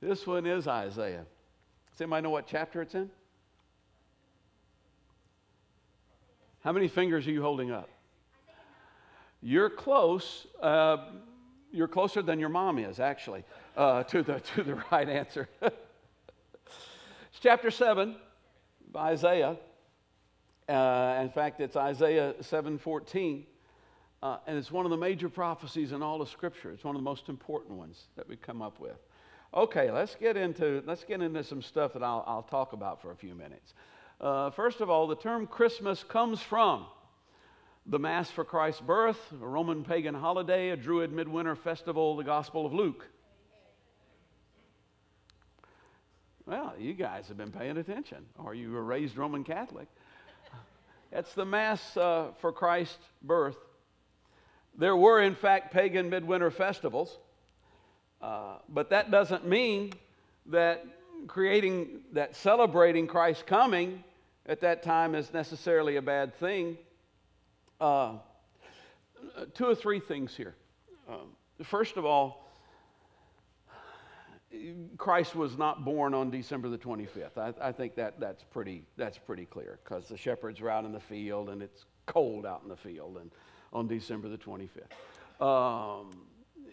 this 0.00 0.26
one 0.26 0.46
is 0.46 0.66
Isaiah. 0.66 1.24
Does 1.90 2.00
anybody 2.00 2.22
know 2.22 2.30
what 2.30 2.46
chapter 2.46 2.82
it's 2.82 2.94
in? 2.94 3.10
How 6.64 6.72
many 6.72 6.88
fingers 6.88 7.26
are 7.26 7.32
you 7.32 7.42
holding 7.42 7.70
up? 7.70 7.88
you're 9.42 9.68
close. 9.68 10.46
Uh, 10.60 10.98
you're 11.72 11.88
closer 11.88 12.22
than 12.22 12.38
your 12.38 12.48
mom 12.48 12.78
is, 12.78 13.00
actually, 13.00 13.44
uh, 13.76 14.02
to, 14.04 14.22
the, 14.22 14.40
to 14.40 14.62
the 14.62 14.82
right 14.90 15.08
answer. 15.08 15.48
it's 15.62 17.40
chapter 17.40 17.70
7 17.70 18.14
of 18.88 18.96
Isaiah. 18.96 19.56
Uh, 20.68 21.18
in 21.20 21.30
fact, 21.30 21.60
it's 21.60 21.76
Isaiah 21.76 22.34
7:14, 22.40 23.42
uh, 24.22 24.38
and 24.46 24.56
it's 24.56 24.70
one 24.70 24.84
of 24.84 24.90
the 24.90 24.96
major 24.96 25.28
prophecies 25.28 25.92
in 25.92 26.02
all 26.02 26.22
of 26.22 26.28
Scripture. 26.28 26.70
It's 26.70 26.84
one 26.84 26.94
of 26.94 27.00
the 27.00 27.04
most 27.04 27.28
important 27.28 27.76
ones 27.76 28.04
that 28.16 28.28
we 28.28 28.36
come 28.36 28.62
up 28.62 28.78
with. 28.78 28.96
Okay, 29.54 29.90
let's 29.90 30.14
get 30.14 30.36
into 30.36 30.82
let's 30.86 31.04
get 31.04 31.20
into 31.20 31.44
some 31.44 31.60
stuff 31.60 31.92
that 31.94 32.02
I'll, 32.02 32.24
I'll 32.26 32.42
talk 32.42 32.72
about 32.72 33.02
for 33.02 33.10
a 33.10 33.16
few 33.16 33.34
minutes. 33.34 33.74
Uh, 34.20 34.50
first 34.50 34.80
of 34.80 34.88
all, 34.88 35.06
the 35.06 35.16
term 35.16 35.46
Christmas 35.46 36.04
comes 36.04 36.40
from 36.40 36.86
the 37.84 37.98
Mass 37.98 38.30
for 38.30 38.44
Christ's 38.44 38.80
birth, 38.80 39.18
a 39.32 39.46
Roman 39.46 39.82
pagan 39.82 40.14
holiday, 40.14 40.70
a 40.70 40.76
Druid 40.76 41.12
midwinter 41.12 41.56
festival, 41.56 42.16
the 42.16 42.22
Gospel 42.22 42.64
of 42.64 42.72
Luke. 42.72 43.04
Well, 46.46 46.74
you 46.78 46.94
guys 46.94 47.26
have 47.28 47.36
been 47.36 47.50
paying 47.50 47.76
attention, 47.76 48.24
or 48.38 48.54
you 48.54 48.70
were 48.70 48.84
raised 48.84 49.16
Roman 49.16 49.42
Catholic. 49.42 49.88
It's 51.10 51.34
the 51.34 51.44
Mass 51.44 51.96
uh, 51.96 52.28
for 52.40 52.52
Christ's 52.52 53.04
birth. 53.22 53.58
There 54.78 54.96
were, 54.96 55.20
in 55.20 55.34
fact, 55.34 55.72
pagan 55.72 56.08
midwinter 56.08 56.50
festivals, 56.50 57.18
uh, 58.20 58.56
but 58.68 58.90
that 58.90 59.10
doesn't 59.10 59.46
mean 59.46 59.92
that 60.46 60.84
creating, 61.26 62.00
that 62.12 62.34
celebrating 62.34 63.06
Christ's 63.06 63.42
coming 63.42 64.02
at 64.46 64.60
that 64.60 64.82
time 64.82 65.14
is 65.14 65.32
necessarily 65.32 65.96
a 65.96 66.02
bad 66.02 66.34
thing. 66.34 66.78
Uh, 67.80 68.14
two 69.54 69.66
or 69.66 69.74
three 69.74 70.00
things 70.00 70.36
here. 70.36 70.54
Um, 71.08 71.36
first 71.62 71.96
of 71.96 72.04
all, 72.04 72.48
Christ 74.98 75.34
was 75.34 75.56
not 75.56 75.84
born 75.84 76.14
on 76.14 76.30
December 76.30 76.68
the 76.68 76.78
25th. 76.78 77.38
I, 77.38 77.54
I 77.60 77.72
think 77.72 77.94
that, 77.96 78.20
that's, 78.20 78.44
pretty, 78.44 78.84
that's 78.96 79.18
pretty 79.18 79.46
clear 79.46 79.78
because 79.82 80.08
the 80.08 80.16
shepherds 80.16 80.60
were 80.60 80.70
out 80.70 80.84
in 80.84 80.92
the 80.92 81.00
field 81.00 81.48
and 81.48 81.62
it's 81.62 81.86
cold 82.06 82.44
out 82.44 82.60
in 82.62 82.68
the 82.68 82.76
field 82.76 83.16
and 83.18 83.30
on 83.72 83.86
December 83.86 84.28
the 84.28 84.38
25th. 84.38 85.42
Um, 85.44 86.10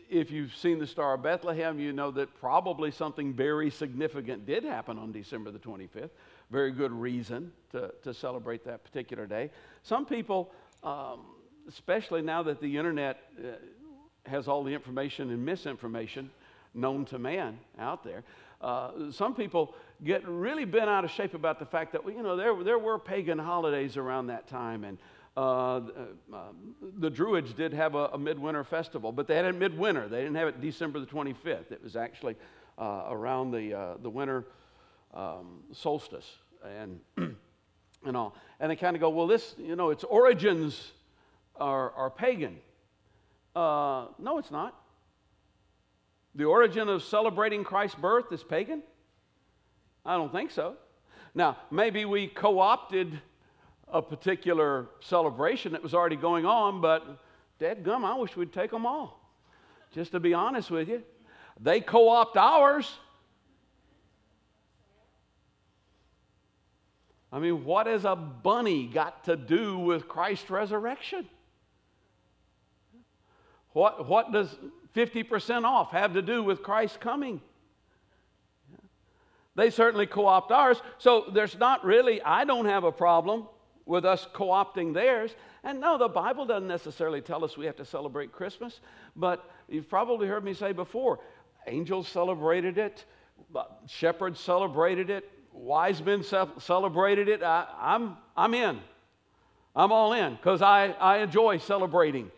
if 0.10 0.32
you've 0.32 0.56
seen 0.56 0.80
the 0.80 0.88
Star 0.88 1.14
of 1.14 1.22
Bethlehem, 1.22 1.80
you 1.80 1.94
know 1.94 2.10
that 2.12 2.34
probably 2.40 2.92
something 2.92 3.34
very 3.34 3.70
significant 3.70 4.46
did 4.46 4.64
happen 4.64 4.98
on 4.98 5.12
December 5.12 5.52
the 5.52 5.60
25th. 5.60 6.10
Very 6.50 6.72
good 6.72 6.92
reason 6.92 7.52
to, 7.72 7.94
to 8.04 8.14
celebrate 8.14 8.66
that 8.66 8.84
particular 8.84 9.28
day. 9.28 9.52
Some 9.84 10.06
people, 10.06 10.52
um, 10.84 11.22
especially 11.68 12.24
now 12.24 12.42
that 12.44 12.60
the 12.60 12.76
internet 12.78 13.22
uh, 13.38 13.52
has 14.26 14.48
all 14.48 14.64
the 14.64 14.74
information 14.74 15.30
and 15.30 15.46
misinformation, 15.46 16.32
known 16.74 17.06
to 17.06 17.20
man 17.20 17.60
out 17.78 18.04
there. 18.04 18.24
Uh, 18.62 19.12
some 19.12 19.34
people 19.34 19.74
get 20.04 20.28
really 20.28 20.66
bent 20.66 20.90
out 20.90 21.06
of 21.06 21.12
shape 21.12 21.34
about 21.34 21.60
the 21.60 21.66
fact 21.66 21.94
that, 21.94 22.06
you 22.06 22.22
know, 22.22 22.36
there, 22.36 22.64
there 22.64 22.80
were 22.80 23.00
pagan 23.00 23.40
holidays 23.40 23.96
around 23.96 24.28
that 24.28 24.48
time. 24.48 24.84
And 24.84 24.98
uh, 25.40 25.82
uh, 26.34 26.38
the 26.98 27.10
Druids 27.10 27.54
did 27.54 27.72
have 27.74 27.96
a, 27.96 28.08
a, 28.08 28.18
midwinter 28.18 28.66
festival, 28.66 29.14
but 29.14 29.26
they 29.26 29.38
had 29.38 29.46
it 29.46 29.56
midwinter. 29.56 30.10
They 30.10 30.18
didn't 30.18 30.36
have 30.36 30.50
it 30.50 30.60
December 30.60 31.00
the 31.00 31.06
25th. 31.06 31.72
It 31.72 31.82
was 31.82 31.96
actually 31.96 32.36
uh, 32.78 33.06
around 33.08 33.52
the, 33.52 33.74
uh, 33.74 33.94
the 34.02 34.10
winter 34.10 34.48
um, 35.14 35.62
solstice 35.72 36.30
and, 36.66 37.00
and 38.06 38.18
all. 38.18 38.36
And 38.60 38.70
they 38.70 38.76
kind 38.76 38.98
of 38.98 39.00
go, 39.00 39.10
well, 39.10 39.28
this, 39.28 39.56
you 39.58 39.78
know, 39.78 39.92
its 39.92 40.04
origins 40.04 40.92
are, 41.56 41.92
are 41.92 42.10
pagan. 42.10 42.58
Uh, 43.56 44.08
no, 44.18 44.40
it's 44.40 44.52
not. 44.52 44.76
The 46.36 46.44
origin 46.44 46.90
of 46.90 47.02
celebrating 47.02 47.64
Christ's 47.64 47.98
birth 47.98 48.34
is 48.34 48.44
pagan? 48.44 48.84
I 50.06 50.18
don't 50.18 50.34
think 50.34 50.52
so. 50.52 50.76
Now, 51.34 51.58
maybe 51.72 52.04
we 52.04 52.28
co 52.28 52.60
opted 52.60 53.22
a 53.92 54.02
particular 54.02 54.88
celebration 55.00 55.72
that 55.74 55.84
was 55.84 55.94
already 55.94 56.16
going 56.16 56.46
on, 56.46 56.82
but 56.82 57.20
dead 57.60 57.84
gum, 57.84 58.06
I 58.06 58.16
wish 58.16 58.36
we'd 58.36 58.54
take 58.54 58.72
them 58.72 58.86
all. 58.86 59.20
Just 59.92 60.12
to 60.12 60.20
be 60.20 60.34
honest 60.34 60.70
with 60.70 60.90
you, 60.90 61.04
they 61.60 61.82
co 61.82 62.10
opt 62.10 62.38
ours. 62.38 62.92
I 67.32 67.40
mean, 67.40 67.64
what 67.64 67.88
has 67.88 68.06
a 68.06 68.16
bunny 68.16 68.88
got 68.88 69.26
to 69.26 69.36
do 69.36 69.78
with 69.78 70.08
Christ's 70.08 70.50
resurrection? 70.50 71.28
What, 73.74 74.08
what 74.08 74.32
does 74.32 74.56
50% 74.96 75.64
off 75.64 75.92
have 75.92 76.14
to 76.14 76.22
do 76.22 76.44
with 76.44 76.64
Christ's 76.64 76.98
coming. 76.98 77.42
They 79.56 79.70
certainly 79.70 80.06
co 80.06 80.26
opt 80.26 80.52
ours. 80.52 80.82
So 80.98 81.26
there's 81.34 81.58
not 81.58 81.86
really, 81.86 82.22
I 82.22 82.46
don't 82.46 82.66
have 82.66 82.84
a 82.84 82.92
problem 82.92 83.48
with 83.90 84.06
us 84.06 84.28
co 84.32 84.50
opting 84.50 84.94
theirs. 84.94 85.36
And 85.64 85.82
no, 85.82 85.98
the 85.98 86.08
Bible 86.08 86.46
doesn't 86.46 86.68
necessarily 86.68 87.22
tell 87.22 87.44
us 87.44 87.58
we 87.58 87.66
have 87.66 87.76
to 87.78 87.86
celebrate 87.86 88.32
Christmas, 88.32 88.80
but 89.16 89.52
you've 89.68 89.90
probably 89.90 90.28
heard 90.28 90.46
me 90.46 90.54
say 90.54 90.72
before 90.72 91.20
angels 91.68 92.08
celebrated 92.08 92.78
it, 92.78 93.04
uh, 93.54 93.64
shepherds 93.88 94.40
celebrated 94.40 95.10
it, 95.10 95.30
wise 95.52 96.02
men 96.04 96.24
celebrated 96.24 97.28
it. 97.28 97.44
I, 97.44 97.66
I'm, 97.80 98.16
I'm 98.38 98.54
in. 98.54 98.80
I'm 99.76 99.92
all 99.92 100.14
in 100.14 100.36
because 100.36 100.62
I, 100.62 100.90
I 101.00 101.18
enjoy 101.18 101.58
celebrating. 101.58 102.32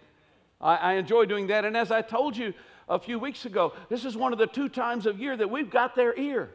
I, 0.60 0.76
I 0.76 0.94
enjoy 0.94 1.26
doing 1.26 1.48
that. 1.48 1.66
And 1.66 1.76
as 1.76 1.92
I 1.92 2.02
told 2.02 2.36
you 2.36 2.54
a 2.88 2.98
few 2.98 3.20
weeks 3.20 3.46
ago, 3.46 3.74
this 3.90 4.06
is 4.06 4.16
one 4.16 4.32
of 4.32 4.40
the 4.40 4.48
two 4.48 4.70
times 4.70 5.06
of 5.06 5.20
year 5.20 5.36
that 5.36 5.50
we've 5.50 5.70
got 5.70 5.96
their 5.96 6.18
ear, 6.18 6.50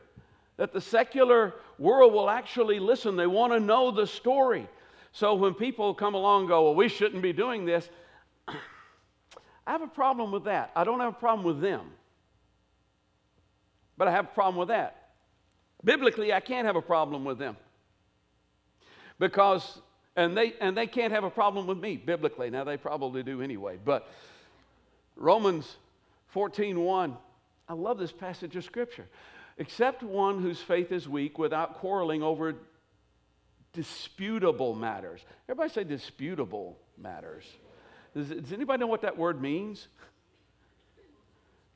that 0.57 0.73
the 0.73 0.81
secular 0.81 1.55
world 1.79 2.15
will 2.15 2.31
actually 2.31 2.79
listen. 2.79 3.17
They 3.17 3.27
want 3.27 3.53
to 3.53 3.61
know 3.61 3.91
the 3.91 4.07
story. 4.07 4.67
So 5.17 5.33
when 5.33 5.55
people 5.55 5.95
come 5.95 6.13
along 6.13 6.43
and 6.43 6.49
go, 6.51 6.65
well, 6.65 6.75
we 6.75 6.91
shouldn't 6.91 7.23
be 7.23 7.33
doing 7.33 7.65
this, 7.65 7.89
I 9.67 9.73
have 9.73 9.81
a 9.81 9.87
problem 9.87 10.31
with 10.31 10.45
that. 10.45 10.73
I 10.77 10.85
don't 10.85 11.01
have 11.01 11.15
a 11.15 11.17
problem 11.17 11.47
with 11.47 11.59
them, 11.59 11.87
but 13.97 14.09
I 14.09 14.11
have 14.11 14.27
a 14.27 14.35
problem 14.35 14.57
with 14.57 14.69
that. 14.69 15.13
Biblically, 15.83 16.35
I 16.35 16.41
can't 16.41 16.67
have 16.67 16.77
a 16.77 16.83
problem 16.83 17.25
with 17.25 17.39
them 17.39 17.57
because 19.19 19.81
and 20.17 20.37
they, 20.37 20.53
and 20.61 20.77
they 20.77 20.87
can't 20.87 21.15
have 21.15 21.25
a 21.25 21.31
problem 21.31 21.67
with 21.67 21.79
me 21.79 21.97
biblically. 21.97 22.51
Now, 22.51 22.65
they 22.65 22.77
probably 22.77 23.23
do 23.23 23.41
anyway. 23.41 23.79
But 23.83 24.11
Romans 25.15 25.77
14 26.29 26.79
1, 26.79 27.17
I 27.71 27.73
love 27.73 27.97
this 27.97 28.13
passage 28.13 28.55
of 28.55 28.65
Scripture. 28.65 29.07
Except 29.57 30.03
one 30.03 30.43
whose 30.43 30.61
faith 30.61 30.93
is 30.93 31.09
weak 31.09 31.39
without 31.39 31.77
quarreling 31.77 32.23
over 32.23 32.55
disputable 33.77 34.75
matters. 34.75 35.21
Everybody 35.49 35.73
say 35.73 35.85
disputable 35.85 36.77
matters. 36.99 37.45
Does, 38.15 38.29
does 38.29 38.53
anybody 38.53 38.81
know 38.81 38.87
what 38.89 39.03
that 39.03 39.17
word 39.17 39.41
means? 39.41 39.87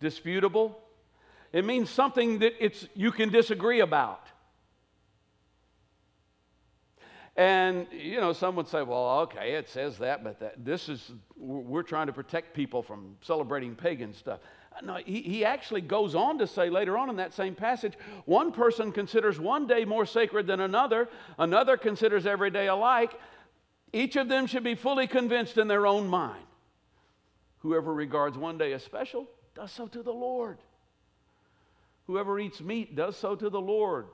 Disputable? 0.00 0.80
It 1.52 1.64
means 1.64 1.90
something 1.90 2.40
that 2.40 2.54
it's, 2.58 2.88
you 2.94 3.12
can 3.12 3.28
disagree 3.28 3.80
about. 3.80 4.26
And, 7.36 7.86
you 7.92 8.20
know, 8.20 8.32
some 8.32 8.56
would 8.56 8.68
say, 8.68 8.82
well, 8.82 9.20
okay, 9.20 9.52
it 9.52 9.68
says 9.68 9.98
that, 9.98 10.24
but 10.24 10.40
that, 10.40 10.64
this 10.64 10.88
is, 10.88 11.12
we're 11.36 11.82
trying 11.82 12.06
to 12.06 12.12
protect 12.12 12.54
people 12.54 12.82
from 12.82 13.16
celebrating 13.22 13.74
pagan 13.74 14.12
stuff. 14.12 14.40
No, 14.82 14.94
he, 14.94 15.22
he 15.22 15.44
actually 15.44 15.80
goes 15.80 16.14
on 16.14 16.38
to 16.38 16.46
say 16.46 16.70
later 16.70 16.96
on 16.96 17.10
in 17.10 17.16
that 17.16 17.34
same 17.34 17.54
passage 17.54 17.94
one 18.24 18.52
person 18.52 18.92
considers 18.92 19.38
one 19.38 19.66
day 19.66 19.84
more 19.84 20.06
sacred 20.06 20.46
than 20.46 20.60
another, 20.60 21.08
another 21.38 21.76
considers 21.76 22.26
every 22.26 22.50
day 22.50 22.66
alike. 22.68 23.18
Each 23.92 24.16
of 24.16 24.28
them 24.28 24.46
should 24.46 24.64
be 24.64 24.74
fully 24.74 25.06
convinced 25.06 25.58
in 25.58 25.68
their 25.68 25.86
own 25.86 26.06
mind. 26.06 26.44
Whoever 27.58 27.92
regards 27.92 28.38
one 28.38 28.56
day 28.56 28.72
as 28.72 28.82
special 28.82 29.26
does 29.54 29.72
so 29.72 29.86
to 29.88 30.02
the 30.02 30.12
Lord. 30.12 30.58
Whoever 32.06 32.38
eats 32.38 32.60
meat 32.60 32.96
does 32.96 33.16
so 33.16 33.34
to 33.36 33.50
the 33.50 33.60
Lord 33.60 34.06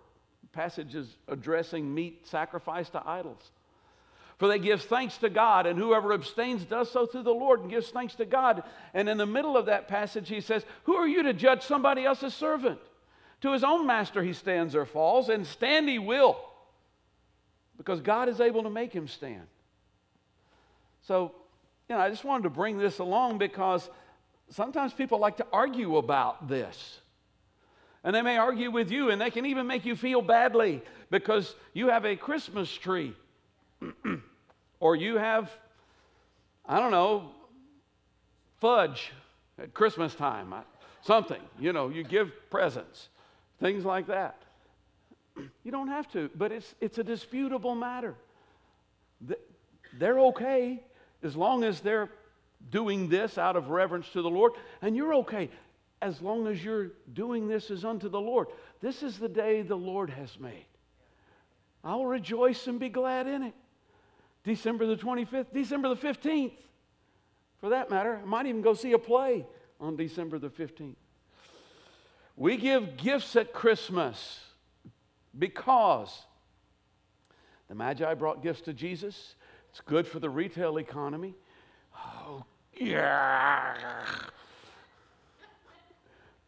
passages 0.52 1.16
addressing 1.28 1.94
meat 1.94 2.26
sacrificed 2.26 2.92
to 2.92 3.02
idols. 3.06 3.50
For 4.38 4.48
they 4.48 4.58
give 4.58 4.82
thanks 4.82 5.16
to 5.18 5.30
God, 5.30 5.66
and 5.66 5.78
whoever 5.78 6.12
abstains 6.12 6.64
does 6.64 6.90
so 6.90 7.06
through 7.06 7.22
the 7.22 7.30
Lord 7.30 7.60
and 7.60 7.70
gives 7.70 7.88
thanks 7.88 8.14
to 8.16 8.26
God. 8.26 8.62
And 8.92 9.08
in 9.08 9.16
the 9.16 9.26
middle 9.26 9.56
of 9.56 9.66
that 9.66 9.88
passage, 9.88 10.28
he 10.28 10.42
says, 10.42 10.64
Who 10.84 10.94
are 10.94 11.08
you 11.08 11.22
to 11.22 11.32
judge 11.32 11.62
somebody 11.62 12.04
else's 12.04 12.34
servant? 12.34 12.78
To 13.42 13.52
his 13.52 13.64
own 13.64 13.86
master 13.86 14.22
he 14.22 14.34
stands 14.34 14.74
or 14.74 14.84
falls, 14.84 15.30
and 15.30 15.46
stand 15.46 15.88
he 15.88 15.98
will, 15.98 16.38
because 17.78 18.00
God 18.00 18.28
is 18.28 18.40
able 18.40 18.62
to 18.64 18.70
make 18.70 18.92
him 18.92 19.08
stand. 19.08 19.46
So, 21.02 21.32
you 21.88 21.94
know, 21.94 22.00
I 22.00 22.10
just 22.10 22.24
wanted 22.24 22.42
to 22.44 22.50
bring 22.50 22.78
this 22.78 22.98
along 22.98 23.38
because 23.38 23.88
sometimes 24.50 24.92
people 24.92 25.18
like 25.18 25.38
to 25.38 25.46
argue 25.50 25.96
about 25.96 26.48
this. 26.48 27.00
And 28.04 28.14
they 28.14 28.22
may 28.22 28.36
argue 28.36 28.70
with 28.70 28.90
you, 28.90 29.10
and 29.10 29.20
they 29.20 29.30
can 29.30 29.46
even 29.46 29.66
make 29.66 29.84
you 29.84 29.96
feel 29.96 30.20
badly 30.20 30.82
because 31.10 31.54
you 31.72 31.88
have 31.88 32.04
a 32.04 32.16
Christmas 32.16 32.70
tree. 32.70 33.14
or 34.80 34.96
you 34.96 35.16
have, 35.16 35.50
I 36.66 36.80
don't 36.80 36.90
know, 36.90 37.30
fudge 38.60 39.12
at 39.58 39.74
Christmas 39.74 40.14
time, 40.14 40.54
something, 41.02 41.40
you 41.58 41.72
know, 41.72 41.88
you 41.88 42.04
give 42.04 42.32
presents, 42.50 43.08
things 43.60 43.84
like 43.84 44.06
that. 44.08 44.42
You 45.64 45.70
don't 45.70 45.88
have 45.88 46.10
to, 46.12 46.30
but 46.34 46.52
it's, 46.52 46.74
it's 46.80 46.98
a 46.98 47.04
disputable 47.04 47.74
matter. 47.74 48.14
They're 49.98 50.20
okay 50.20 50.82
as 51.22 51.36
long 51.36 51.64
as 51.64 51.80
they're 51.80 52.10
doing 52.70 53.08
this 53.08 53.38
out 53.38 53.56
of 53.56 53.70
reverence 53.70 54.08
to 54.10 54.22
the 54.22 54.30
Lord, 54.30 54.52
and 54.82 54.96
you're 54.96 55.14
okay 55.14 55.50
as 56.02 56.20
long 56.20 56.46
as 56.46 56.62
you're 56.64 56.90
doing 57.14 57.48
this 57.48 57.70
as 57.70 57.84
unto 57.84 58.08
the 58.08 58.20
Lord. 58.20 58.48
This 58.80 59.02
is 59.02 59.18
the 59.18 59.28
day 59.28 59.62
the 59.62 59.76
Lord 59.76 60.10
has 60.10 60.38
made. 60.38 60.66
I 61.82 61.94
will 61.94 62.06
rejoice 62.06 62.66
and 62.66 62.80
be 62.80 62.88
glad 62.88 63.26
in 63.26 63.42
it. 63.44 63.54
December 64.46 64.86
the 64.86 64.96
25th, 64.96 65.46
December 65.52 65.88
the 65.88 65.96
15th, 65.96 66.52
for 67.60 67.70
that 67.70 67.90
matter. 67.90 68.20
I 68.22 68.24
might 68.24 68.46
even 68.46 68.62
go 68.62 68.74
see 68.74 68.92
a 68.92 68.98
play 68.98 69.44
on 69.80 69.96
December 69.96 70.38
the 70.38 70.48
15th. 70.48 70.94
We 72.36 72.56
give 72.56 72.96
gifts 72.96 73.34
at 73.34 73.52
Christmas 73.52 74.40
because 75.36 76.22
the 77.68 77.74
Magi 77.74 78.14
brought 78.14 78.40
gifts 78.40 78.60
to 78.62 78.72
Jesus. 78.72 79.34
It's 79.70 79.80
good 79.80 80.06
for 80.06 80.20
the 80.20 80.30
retail 80.30 80.78
economy. 80.78 81.34
Oh, 81.96 82.44
yeah. 82.72 83.74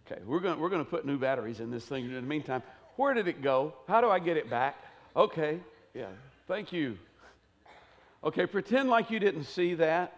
Okay, 0.06 0.20
we're 0.24 0.40
going 0.40 0.60
we're 0.60 0.70
gonna 0.70 0.84
put 0.84 1.04
new 1.04 1.18
batteries 1.18 1.58
in 1.58 1.70
this 1.70 1.84
thing. 1.84 2.04
In 2.04 2.14
the 2.14 2.22
meantime, 2.22 2.62
where 2.96 3.12
did 3.12 3.26
it 3.26 3.42
go? 3.42 3.74
How 3.88 4.00
do 4.00 4.08
I 4.08 4.20
get 4.20 4.36
it 4.36 4.48
back? 4.48 4.76
Okay, 5.16 5.58
yeah, 5.94 6.06
thank 6.46 6.72
you. 6.72 6.96
Okay, 8.24 8.46
pretend 8.46 8.88
like 8.88 9.10
you 9.10 9.18
didn't 9.18 9.44
see 9.44 9.74
that. 9.74 10.14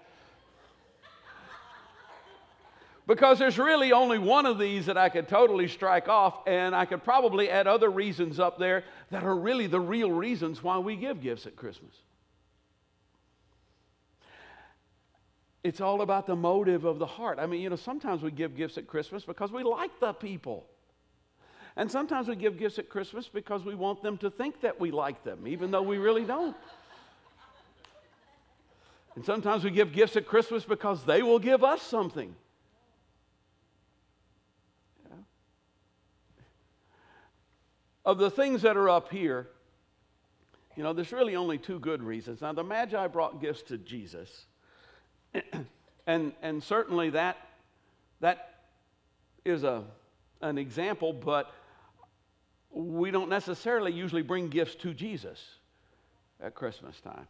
Because 3.06 3.38
there's 3.40 3.58
really 3.58 3.92
only 3.92 4.18
one 4.18 4.46
of 4.46 4.58
these 4.58 4.86
that 4.86 4.96
I 4.96 5.08
could 5.08 5.26
totally 5.26 5.66
strike 5.66 6.08
off, 6.08 6.46
and 6.46 6.76
I 6.76 6.84
could 6.84 7.02
probably 7.02 7.50
add 7.50 7.66
other 7.66 7.90
reasons 7.90 8.38
up 8.38 8.58
there 8.58 8.84
that 9.10 9.24
are 9.24 9.34
really 9.34 9.66
the 9.66 9.80
real 9.80 10.12
reasons 10.12 10.62
why 10.62 10.78
we 10.78 10.94
give 10.96 11.20
gifts 11.20 11.44
at 11.46 11.56
Christmas. 11.56 11.92
It's 15.62 15.80
all 15.80 16.00
about 16.02 16.26
the 16.26 16.36
motive 16.36 16.84
of 16.84 16.98
the 16.98 17.06
heart. 17.06 17.38
I 17.38 17.46
mean, 17.46 17.60
you 17.60 17.68
know, 17.68 17.76
sometimes 17.76 18.22
we 18.22 18.30
give 18.30 18.56
gifts 18.56 18.78
at 18.78 18.86
Christmas 18.86 19.24
because 19.24 19.50
we 19.52 19.62
like 19.62 19.98
the 20.00 20.12
people. 20.12 20.66
And 21.76 21.90
sometimes 21.90 22.28
we 22.28 22.36
give 22.36 22.58
gifts 22.58 22.78
at 22.78 22.88
Christmas 22.88 23.28
because 23.28 23.64
we 23.64 23.74
want 23.74 24.02
them 24.02 24.18
to 24.18 24.30
think 24.30 24.60
that 24.62 24.80
we 24.80 24.90
like 24.90 25.22
them, 25.24 25.46
even 25.46 25.70
though 25.70 25.82
we 25.82 25.98
really 25.98 26.24
don't. 26.24 26.56
And 29.16 29.24
sometimes 29.24 29.64
we 29.64 29.70
give 29.70 29.92
gifts 29.92 30.16
at 30.16 30.26
Christmas 30.26 30.64
because 30.64 31.04
they 31.04 31.22
will 31.22 31.38
give 31.38 31.64
us 31.64 31.82
something. 31.82 32.34
Yeah. 35.08 35.16
Of 38.04 38.18
the 38.18 38.30
things 38.30 38.62
that 38.62 38.76
are 38.76 38.88
up 38.88 39.10
here, 39.10 39.48
you 40.76 40.82
know, 40.82 40.92
there's 40.92 41.12
really 41.12 41.36
only 41.36 41.58
two 41.58 41.80
good 41.80 42.02
reasons. 42.02 42.40
Now, 42.40 42.52
the 42.52 42.62
Magi 42.62 43.06
brought 43.08 43.40
gifts 43.40 43.62
to 43.62 43.78
Jesus. 43.78 44.46
and, 46.06 46.32
and 46.40 46.62
certainly 46.62 47.10
that, 47.10 47.36
that 48.20 48.60
is 49.44 49.64
a, 49.64 49.82
an 50.40 50.56
example, 50.56 51.12
but 51.12 51.52
we 52.70 53.10
don't 53.10 53.28
necessarily 53.28 53.92
usually 53.92 54.22
bring 54.22 54.48
gifts 54.48 54.76
to 54.76 54.94
Jesus 54.94 55.44
at 56.40 56.54
Christmas 56.54 57.00
time. 57.00 57.26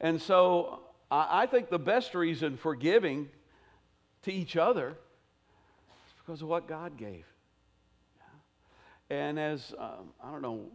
And 0.00 0.20
so 0.20 0.80
I, 1.10 1.46
think 1.46 1.70
the 1.70 1.78
best 1.78 2.14
reason 2.14 2.56
for 2.56 2.74
giving 2.74 3.28
to 4.22 4.32
each 4.32 4.56
other 4.56 4.90
is 4.90 6.14
because 6.24 6.42
of 6.42 6.48
what 6.48 6.68
God 6.68 6.96
gave. 6.96 7.24
And 9.08 9.38
as, 9.38 9.72
um, 9.78 10.10
I 10.22 10.30
don't 10.30 10.42
know, 10.42 10.66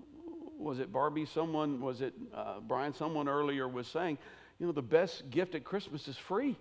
was 0.58 0.80
it 0.80 0.92
Barbie? 0.92 1.26
Someone, 1.26 1.82
was 1.82 2.02
it 2.02 2.14
uh, 2.34 2.60
Brian? 2.62 2.94
Someone 2.94 3.28
earlier 3.28 3.68
was 3.68 3.88
saying, 3.88 4.18
you 4.60 4.66
know, 4.66 4.72
the 4.72 4.82
best 4.82 5.30
gift 5.30 5.56
at 5.56 5.64
Christmas 5.64 6.08
is 6.08 6.18
free. 6.18 6.56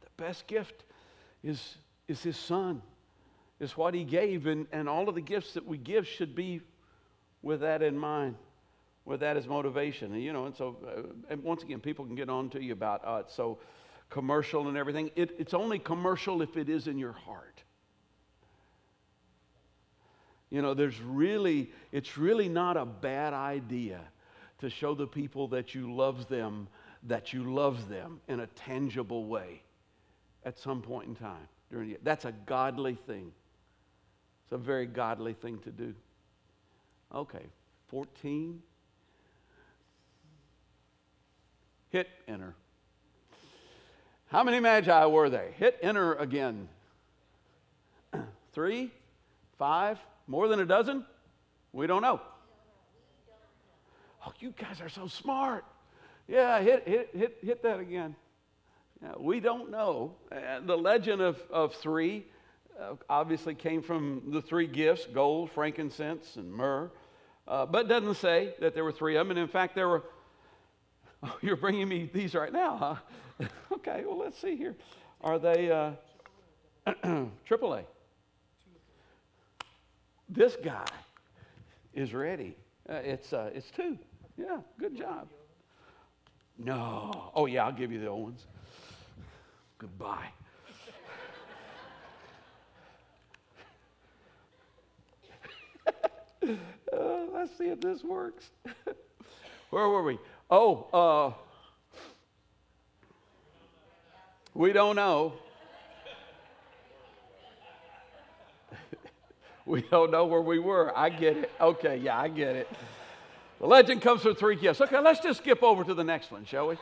The 0.00 0.22
best 0.22 0.46
gift 0.46 0.84
is, 1.44 1.76
is 2.08 2.22
His 2.22 2.36
Son, 2.36 2.82
is 3.60 3.76
what 3.76 3.94
He 3.94 4.04
gave. 4.04 4.46
And, 4.46 4.66
and 4.72 4.88
all 4.88 5.08
of 5.08 5.14
the 5.14 5.20
gifts 5.20 5.54
that 5.54 5.66
we 5.66 5.78
give 5.78 6.08
should 6.08 6.34
be 6.34 6.60
with 7.42 7.60
that 7.60 7.82
in 7.82 7.98
mind, 7.98 8.36
with 9.04 9.20
that 9.20 9.36
as 9.36 9.46
motivation. 9.46 10.12
And, 10.12 10.22
you 10.22 10.32
know, 10.32 10.46
and 10.46 10.56
so, 10.56 10.76
uh, 10.86 11.02
and 11.30 11.42
once 11.42 11.62
again, 11.62 11.80
people 11.80 12.04
can 12.04 12.14
get 12.14 12.28
on 12.28 12.50
to 12.50 12.62
you 12.62 12.72
about, 12.72 13.02
uh, 13.04 13.22
it's 13.24 13.34
so 13.34 13.58
commercial 14.10 14.68
and 14.68 14.76
everything. 14.76 15.10
It, 15.16 15.34
it's 15.38 15.54
only 15.54 15.78
commercial 15.78 16.42
if 16.42 16.56
it 16.56 16.68
is 16.68 16.86
in 16.86 16.98
your 16.98 17.12
heart. 17.12 17.62
You 20.50 20.60
know, 20.60 20.74
there's 20.74 21.00
really, 21.00 21.72
it's 21.92 22.18
really 22.18 22.48
not 22.48 22.76
a 22.76 22.84
bad 22.84 23.32
idea 23.32 24.00
to 24.58 24.68
show 24.68 24.94
the 24.94 25.06
people 25.06 25.48
that 25.48 25.74
you 25.74 25.92
love 25.92 26.28
them, 26.28 26.68
that 27.04 27.32
you 27.32 27.52
love 27.52 27.88
them 27.88 28.20
in 28.28 28.40
a 28.40 28.46
tangible 28.48 29.24
way 29.24 29.62
at 30.44 30.58
some 30.58 30.82
point 30.82 31.08
in 31.08 31.14
time 31.14 31.48
during 31.70 31.88
the 31.88 31.98
That's 32.02 32.26
a 32.26 32.32
godly 32.32 32.94
thing. 32.94 33.32
It's 34.44 34.52
a 34.52 34.58
very 34.58 34.86
godly 34.86 35.32
thing 35.32 35.58
to 35.60 35.70
do. 35.70 35.94
Okay, 37.14 37.46
14. 37.88 38.62
Hit 41.92 42.08
enter. 42.26 42.54
How 44.28 44.42
many 44.42 44.60
magi 44.60 45.04
were 45.04 45.28
they? 45.28 45.50
Hit 45.58 45.78
enter 45.82 46.14
again. 46.14 46.68
Three? 48.54 48.90
Five? 49.58 49.98
More 50.26 50.48
than 50.48 50.58
a 50.58 50.64
dozen? 50.64 51.04
We 51.70 51.86
don't 51.86 52.00
know. 52.00 52.22
Oh, 54.26 54.32
you 54.40 54.54
guys 54.58 54.80
are 54.80 54.88
so 54.88 55.06
smart. 55.06 55.66
Yeah, 56.26 56.62
hit, 56.62 56.88
hit, 56.88 57.10
hit, 57.14 57.38
hit 57.42 57.62
that 57.62 57.78
again. 57.78 58.16
Yeah, 59.02 59.12
we 59.18 59.40
don't 59.40 59.70
know. 59.70 60.14
Uh, 60.30 60.60
the 60.64 60.78
legend 60.78 61.20
of, 61.20 61.42
of 61.50 61.74
three 61.74 62.24
uh, 62.80 62.94
obviously 63.10 63.54
came 63.54 63.82
from 63.82 64.22
the 64.28 64.40
three 64.40 64.66
gifts 64.66 65.06
gold, 65.12 65.50
frankincense, 65.50 66.36
and 66.36 66.50
myrrh. 66.50 66.90
Uh, 67.46 67.66
but 67.66 67.86
doesn't 67.86 68.14
say 68.14 68.54
that 68.60 68.74
there 68.74 68.84
were 68.84 68.92
three 68.92 69.16
of 69.16 69.26
them. 69.26 69.36
And 69.36 69.38
in 69.38 69.48
fact, 69.48 69.74
there 69.74 69.88
were. 69.88 70.04
Oh, 71.22 71.36
you're 71.42 71.56
bringing 71.56 71.88
me 71.88 72.10
these 72.12 72.34
right 72.34 72.52
now, 72.52 72.76
huh? 73.38 73.46
okay, 73.72 74.04
well, 74.06 74.18
let's 74.18 74.38
see 74.40 74.56
here. 74.56 74.74
Are 75.22 75.38
they 75.38 75.70
uh, 75.70 75.92
AAA? 77.48 77.84
This 80.28 80.56
guy 80.62 80.86
is 81.94 82.14
ready. 82.14 82.56
Uh, 82.88 82.94
it's, 82.94 83.32
uh, 83.32 83.50
it's 83.54 83.70
two. 83.70 83.98
Yeah, 84.36 84.58
good 84.78 84.96
job. 84.96 85.28
No. 86.58 87.32
Oh, 87.34 87.46
yeah, 87.46 87.66
I'll 87.66 87.72
give 87.72 87.92
you 87.92 88.00
the 88.00 88.06
old 88.06 88.22
ones. 88.24 88.46
Goodbye. 89.78 90.28
uh, 96.48 96.54
let's 97.32 97.56
see 97.58 97.68
if 97.68 97.80
this 97.80 98.02
works. 98.02 98.50
Where 99.70 99.88
were 99.88 100.02
we? 100.02 100.18
Oh, 100.54 100.86
uh, 100.92 101.32
we 104.52 104.74
don't 104.74 104.96
know. 104.96 105.32
we 109.64 109.80
don't 109.80 110.10
know 110.10 110.26
where 110.26 110.42
we 110.42 110.58
were. 110.58 110.92
I 110.94 111.08
get 111.08 111.38
it. 111.38 111.50
Okay, 111.58 111.96
yeah, 111.96 112.20
I 112.20 112.28
get 112.28 112.54
it. 112.54 112.68
The 113.60 113.66
legend 113.66 114.02
comes 114.02 114.20
from 114.20 114.34
three 114.34 114.56
gifts. 114.56 114.82
Okay, 114.82 115.00
let's 115.00 115.20
just 115.20 115.40
skip 115.40 115.62
over 115.62 115.84
to 115.84 115.94
the 115.94 116.04
next 116.04 116.30
one, 116.30 116.44
shall 116.44 116.68
we? 116.68 116.76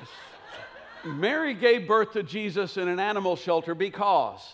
Mary 1.04 1.54
gave 1.54 1.86
birth 1.86 2.14
to 2.14 2.24
Jesus 2.24 2.76
in 2.76 2.88
an 2.88 2.98
animal 2.98 3.36
shelter 3.36 3.76
because 3.76 4.52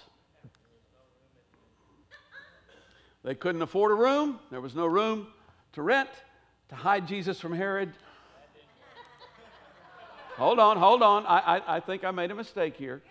they 3.25 3.35
couldn't 3.35 3.63
afford 3.63 3.93
a 3.93 3.95
room, 3.95 4.41
there 4.51 4.61
was 4.61 4.75
no 4.75 4.85
room 4.85 5.29
to 5.73 5.81
rent, 5.81 6.11
to 6.69 6.75
hide 6.75 7.09
Jesus 7.09 7.41
from 7.41 7.55
Herod. 7.55 7.95
Hold 10.37 10.59
on, 10.59 10.77
hold 10.77 11.03
on. 11.03 11.25
I, 11.25 11.39
I, 11.39 11.77
I 11.77 11.81
think 11.81 12.05
I 12.05 12.11
made 12.11 12.31
a 12.31 12.35
mistake 12.35 12.77
here. 12.77 13.03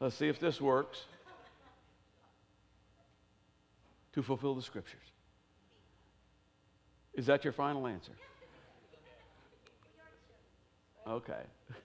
Let's 0.00 0.16
see 0.16 0.28
if 0.28 0.40
this 0.40 0.60
works. 0.60 1.04
To 4.14 4.22
fulfill 4.22 4.54
the 4.54 4.62
scriptures. 4.62 5.00
Is 7.14 7.26
that 7.26 7.44
your 7.44 7.52
final 7.52 7.86
answer? 7.86 8.12
Okay. 11.06 11.42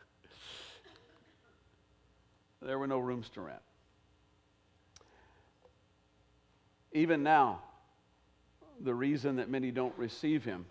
there 2.62 2.80
were 2.80 2.88
no 2.88 3.00
rooms 3.00 3.30
to 3.30 3.42
rent. 3.42 3.62
Even 6.94 7.22
now, 7.22 7.62
the 8.82 8.94
reason 8.94 9.36
that 9.36 9.50
many 9.50 9.70
don't 9.72 9.98
receive 9.98 10.44
him 10.44 10.66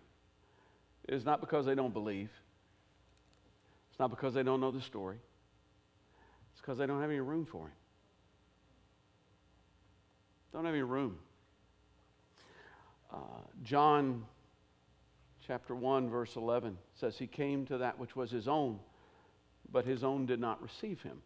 is 1.08 1.24
not 1.24 1.40
because 1.40 1.66
they 1.66 1.74
don't 1.74 1.92
believe. 1.92 2.30
It's 3.98 4.00
not 4.00 4.10
because 4.10 4.32
they 4.32 4.44
don't 4.44 4.60
know 4.60 4.70
the 4.70 4.80
story, 4.80 5.16
it's 6.52 6.60
because 6.60 6.78
they 6.78 6.86
don't 6.86 7.00
have 7.00 7.10
any 7.10 7.18
room 7.18 7.44
for 7.44 7.66
him. 7.66 7.72
Don't 10.52 10.64
have 10.64 10.72
any 10.72 10.84
room. 10.84 11.18
Uh, 13.12 13.16
John 13.64 14.22
chapter 15.44 15.74
1, 15.74 16.10
verse 16.10 16.36
11 16.36 16.78
says, 16.94 17.18
He 17.18 17.26
came 17.26 17.66
to 17.66 17.78
that 17.78 17.98
which 17.98 18.14
was 18.14 18.30
his 18.30 18.46
own, 18.46 18.78
but 19.72 19.84
his 19.84 20.04
own 20.04 20.26
did 20.26 20.38
not 20.38 20.62
receive 20.62 21.02
him. 21.02 21.20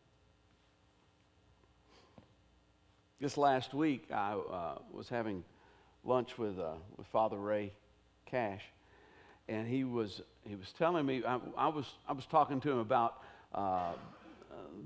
This 3.20 3.36
last 3.36 3.74
week, 3.74 4.06
I 4.10 4.32
uh, 4.32 4.78
was 4.90 5.10
having 5.10 5.44
lunch 6.04 6.38
with, 6.38 6.58
uh, 6.58 6.76
with 6.96 7.06
Father 7.08 7.36
Ray 7.36 7.74
Cash, 8.24 8.62
and 9.48 9.66
he 9.66 9.84
was, 9.84 10.22
he 10.44 10.54
was 10.54 10.72
telling 10.78 11.06
me, 11.06 11.22
I, 11.26 11.38
I 11.56 11.68
was, 11.68 11.86
I 12.08 12.12
was 12.12 12.26
talking 12.26 12.60
to 12.60 12.70
him 12.70 12.78
about 12.78 13.22
uh, 13.54 13.92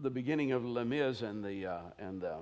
the 0.02 0.10
beginning 0.10 0.52
of 0.52 0.64
Les 0.64 0.84
Mis 0.84 1.22
and 1.22 1.44
the, 1.44 1.66
uh, 1.66 1.78
and 1.98 2.20
the, 2.20 2.36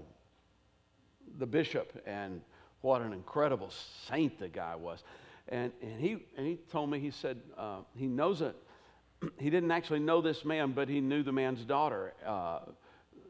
the 1.38 1.46
bishop 1.46 1.92
and 2.06 2.40
what 2.80 3.00
an 3.00 3.12
incredible 3.12 3.70
saint 4.08 4.38
the 4.38 4.48
guy 4.48 4.76
was. 4.76 5.02
And, 5.48 5.72
and, 5.82 6.00
he, 6.00 6.16
and 6.36 6.46
he 6.46 6.58
told 6.70 6.90
me, 6.90 6.98
he 6.98 7.10
said, 7.10 7.40
uh, 7.56 7.78
he 7.96 8.06
knows 8.06 8.40
it. 8.40 8.56
he 9.38 9.50
didn't 9.50 9.70
actually 9.70 10.00
know 10.00 10.20
this 10.20 10.44
man, 10.44 10.72
but 10.72 10.88
he 10.88 11.00
knew 11.00 11.22
the 11.22 11.32
man's 11.32 11.64
daughter. 11.64 12.14
Uh, 12.24 12.60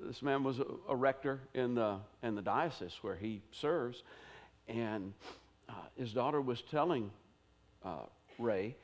this 0.00 0.22
man 0.22 0.44
was 0.44 0.58
a, 0.58 0.66
a, 0.88 0.96
rector 0.96 1.40
in 1.54 1.74
the, 1.74 1.98
in 2.22 2.34
the 2.34 2.42
diocese 2.42 2.96
where 3.02 3.16
he 3.16 3.42
serves. 3.52 4.02
And 4.68 5.12
uh, 5.68 5.72
his 5.96 6.12
daughter 6.12 6.40
was 6.40 6.62
telling 6.70 7.10
uh, 7.84 8.06
Ray 8.38 8.76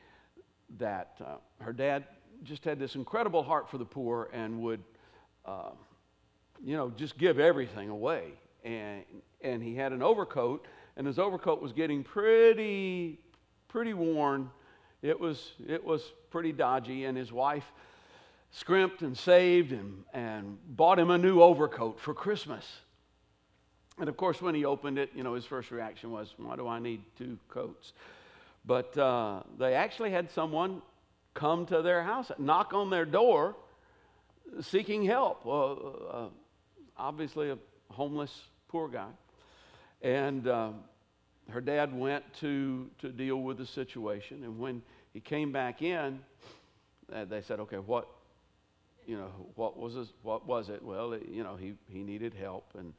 that 0.78 1.16
uh, 1.24 1.36
her 1.62 1.72
dad 1.72 2.04
just 2.42 2.64
had 2.64 2.78
this 2.78 2.94
incredible 2.94 3.42
heart 3.42 3.70
for 3.70 3.78
the 3.78 3.84
poor 3.84 4.30
and 4.32 4.60
would, 4.62 4.82
uh, 5.44 5.70
you 6.62 6.76
know, 6.76 6.90
just 6.90 7.18
give 7.18 7.38
everything 7.38 7.88
away 7.88 8.32
and, 8.64 9.04
and 9.40 9.62
he 9.62 9.74
had 9.74 9.92
an 9.92 10.02
overcoat, 10.02 10.66
and 10.96 11.06
his 11.06 11.18
overcoat 11.18 11.60
was 11.60 11.72
getting 11.72 12.02
pretty, 12.02 13.18
pretty 13.68 13.94
worn. 13.94 14.50
It 15.02 15.18
was, 15.18 15.52
it 15.66 15.82
was 15.82 16.12
pretty 16.30 16.52
dodgy, 16.52 17.04
and 17.04 17.16
his 17.16 17.32
wife 17.32 17.64
scrimped 18.50 19.02
and 19.02 19.16
saved 19.16 19.72
and, 19.72 20.04
and 20.12 20.58
bought 20.76 20.98
him 20.98 21.10
a 21.10 21.18
new 21.18 21.40
overcoat 21.40 22.00
for 22.00 22.12
Christmas. 22.12 22.66
And 23.98 24.08
of 24.08 24.16
course, 24.16 24.42
when 24.42 24.54
he 24.54 24.64
opened 24.64 24.98
it, 24.98 25.10
you 25.14 25.22
know, 25.22 25.34
his 25.34 25.44
first 25.44 25.70
reaction 25.70 26.10
was, 26.10 26.34
Why 26.36 26.56
do 26.56 26.66
I 26.66 26.78
need 26.78 27.02
two 27.16 27.38
coats? 27.48 27.92
But 28.70 28.96
uh, 28.96 29.42
they 29.58 29.74
actually 29.74 30.12
had 30.12 30.30
someone 30.30 30.80
come 31.34 31.66
to 31.66 31.82
their 31.82 32.04
house, 32.04 32.30
knock 32.38 32.72
on 32.72 32.88
their 32.88 33.04
door, 33.04 33.56
seeking 34.60 35.04
help. 35.04 35.44
Uh, 35.44 35.72
uh, 35.72 36.28
obviously, 36.96 37.50
a 37.50 37.58
homeless 37.88 38.30
poor 38.68 38.86
guy. 38.86 39.08
And 40.02 40.46
um, 40.46 40.74
her 41.48 41.60
dad 41.60 41.92
went 41.92 42.22
to, 42.42 42.88
to 43.00 43.08
deal 43.08 43.42
with 43.42 43.58
the 43.58 43.66
situation. 43.66 44.44
And 44.44 44.60
when 44.60 44.82
he 45.12 45.18
came 45.18 45.50
back 45.50 45.82
in, 45.82 46.20
uh, 47.12 47.24
they 47.24 47.42
said, 47.42 47.58
okay, 47.58 47.78
what, 47.78 48.06
you 49.04 49.16
know, 49.16 49.32
what 49.56 49.80
was, 49.80 49.96
this, 49.96 50.12
what 50.22 50.46
was 50.46 50.68
it? 50.68 50.80
Well, 50.80 51.14
it, 51.14 51.26
you 51.28 51.42
know, 51.42 51.56
he, 51.56 51.72
he 51.88 52.04
needed 52.04 52.34
help. 52.34 52.70
And 52.78 52.94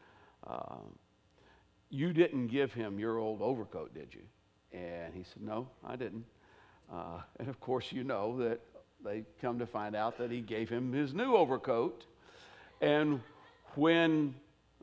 uh, 0.45 0.79
you 1.89 2.11
didn't 2.11 2.47
give 2.47 2.73
him 2.73 2.99
your 2.99 3.19
old 3.19 3.41
overcoat, 3.41 3.93
did 3.93 4.13
you? 4.13 4.23
And 4.73 5.13
he 5.13 5.23
said, 5.23 5.43
no, 5.43 5.67
I 5.85 5.95
didn't. 5.95 6.25
Uh, 6.91 7.21
and 7.39 7.47
of 7.49 7.59
course, 7.59 7.91
you 7.91 8.03
know 8.03 8.37
that 8.39 8.59
they 9.03 9.23
come 9.41 9.59
to 9.59 9.65
find 9.65 9.95
out 9.95 10.17
that 10.17 10.31
he 10.31 10.41
gave 10.41 10.69
him 10.69 10.93
his 10.93 11.13
new 11.13 11.35
overcoat. 11.35 12.05
And 12.81 13.21
when 13.75 14.35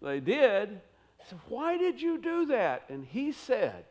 they 0.03 0.21
did. 0.21 0.81
I 1.21 1.29
said, 1.29 1.39
Why 1.49 1.77
did 1.77 2.01
you 2.01 2.19
do 2.19 2.47
that? 2.47 2.85
And 2.89 3.05
he 3.05 3.33
said, 3.33 3.85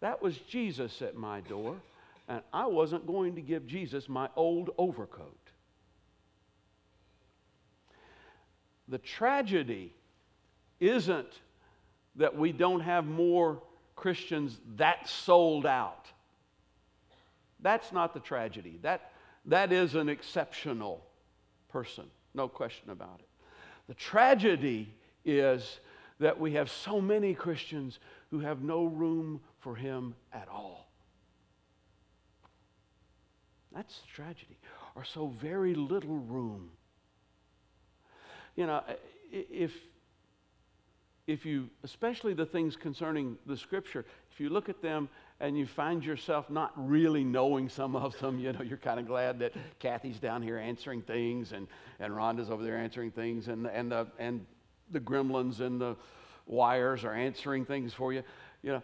That 0.00 0.22
was 0.22 0.36
Jesus 0.38 1.02
at 1.02 1.16
my 1.16 1.40
door, 1.40 1.76
and 2.28 2.42
I 2.52 2.66
wasn't 2.66 3.06
going 3.06 3.34
to 3.36 3.40
give 3.40 3.66
Jesus 3.66 4.08
my 4.08 4.28
old 4.36 4.70
overcoat. 4.78 5.34
The 8.88 8.98
tragedy 8.98 9.92
isn't 10.80 11.40
that 12.16 12.36
we 12.36 12.52
don't 12.52 12.80
have 12.80 13.04
more 13.04 13.62
Christians 13.98 14.56
that 14.76 15.08
sold 15.08 15.66
out. 15.66 16.06
That's 17.60 17.90
not 17.90 18.14
the 18.14 18.20
tragedy. 18.20 18.78
That, 18.82 19.10
that 19.46 19.72
is 19.72 19.96
an 19.96 20.08
exceptional 20.08 21.04
person, 21.68 22.04
no 22.32 22.46
question 22.46 22.90
about 22.90 23.18
it. 23.18 23.28
The 23.88 23.94
tragedy 23.94 24.94
is 25.24 25.80
that 26.20 26.38
we 26.38 26.52
have 26.52 26.70
so 26.70 27.00
many 27.00 27.34
Christians 27.34 27.98
who 28.30 28.38
have 28.38 28.62
no 28.62 28.84
room 28.84 29.40
for 29.58 29.74
him 29.74 30.14
at 30.32 30.48
all. 30.48 30.88
That's 33.74 33.98
the 33.98 34.06
tragedy, 34.14 34.58
or 34.94 35.04
so 35.04 35.26
very 35.40 35.74
little 35.74 36.18
room. 36.18 36.70
You 38.54 38.66
know, 38.66 38.82
if, 39.32 39.72
if 41.28 41.44
you, 41.44 41.68
especially 41.84 42.32
the 42.32 42.46
things 42.46 42.74
concerning 42.74 43.36
the 43.44 43.56
scripture, 43.56 44.06
if 44.32 44.40
you 44.40 44.48
look 44.48 44.70
at 44.70 44.80
them 44.80 45.10
and 45.40 45.58
you 45.58 45.66
find 45.66 46.02
yourself 46.02 46.48
not 46.48 46.72
really 46.74 47.22
knowing 47.22 47.68
some 47.68 47.94
of 47.94 48.18
them, 48.18 48.40
you 48.40 48.50
know, 48.50 48.62
you're 48.62 48.78
kind 48.78 48.98
of 48.98 49.06
glad 49.06 49.38
that 49.40 49.52
Kathy's 49.78 50.18
down 50.18 50.42
here 50.42 50.56
answering 50.56 51.02
things 51.02 51.52
and, 51.52 51.68
and 52.00 52.14
Rhonda's 52.14 52.48
over 52.48 52.64
there 52.64 52.78
answering 52.78 53.10
things 53.10 53.48
and, 53.48 53.66
and, 53.66 53.92
the, 53.92 54.06
and 54.18 54.44
the 54.90 55.00
gremlins 55.00 55.60
and 55.60 55.78
the 55.78 55.96
wires 56.46 57.04
are 57.04 57.12
answering 57.12 57.66
things 57.66 57.92
for 57.92 58.10
you. 58.10 58.22
You 58.62 58.72
know, 58.72 58.82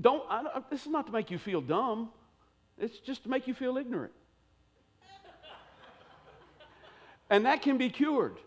don't, 0.00 0.24
I, 0.30 0.62
this 0.70 0.86
is 0.86 0.88
not 0.88 1.06
to 1.06 1.12
make 1.12 1.30
you 1.30 1.36
feel 1.36 1.60
dumb. 1.60 2.08
It's 2.78 2.98
just 2.98 3.24
to 3.24 3.28
make 3.28 3.46
you 3.46 3.52
feel 3.52 3.76
ignorant. 3.76 4.14
and 7.28 7.44
that 7.44 7.60
can 7.60 7.76
be 7.76 7.90
cured. 7.90 8.38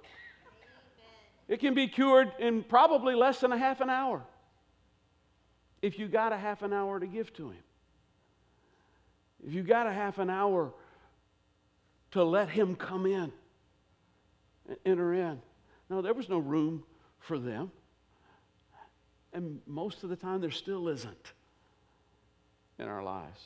It 1.47 1.59
can 1.59 1.73
be 1.73 1.87
cured 1.87 2.31
in 2.39 2.63
probably 2.63 3.15
less 3.15 3.39
than 3.39 3.51
a 3.51 3.57
half 3.57 3.79
an 3.81 3.89
hour 3.89 4.23
if 5.81 5.97
you 5.97 6.07
got 6.07 6.33
a 6.33 6.37
half 6.37 6.61
an 6.61 6.73
hour 6.73 6.99
to 6.99 7.07
give 7.07 7.33
to 7.33 7.51
Him. 7.51 7.63
If 9.45 9.53
you 9.53 9.63
got 9.63 9.87
a 9.87 9.93
half 9.93 10.17
an 10.17 10.29
hour 10.29 10.73
to 12.11 12.23
let 12.23 12.49
Him 12.49 12.75
come 12.75 13.05
in 13.05 13.31
and 14.67 14.77
enter 14.85 15.13
in. 15.13 15.41
No, 15.89 16.01
there 16.01 16.13
was 16.13 16.27
no 16.27 16.39
room 16.39 16.83
for 17.19 17.37
them. 17.37 17.71
And 19.33 19.61
most 19.65 20.03
of 20.03 20.09
the 20.09 20.15
time, 20.15 20.41
there 20.41 20.51
still 20.51 20.87
isn't 20.89 21.33
in 22.79 22.87
our 22.87 23.03
lives. 23.03 23.41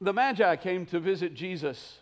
The 0.00 0.12
Magi 0.12 0.56
came 0.56 0.86
to 0.86 1.00
visit 1.00 1.34
Jesus 1.34 1.98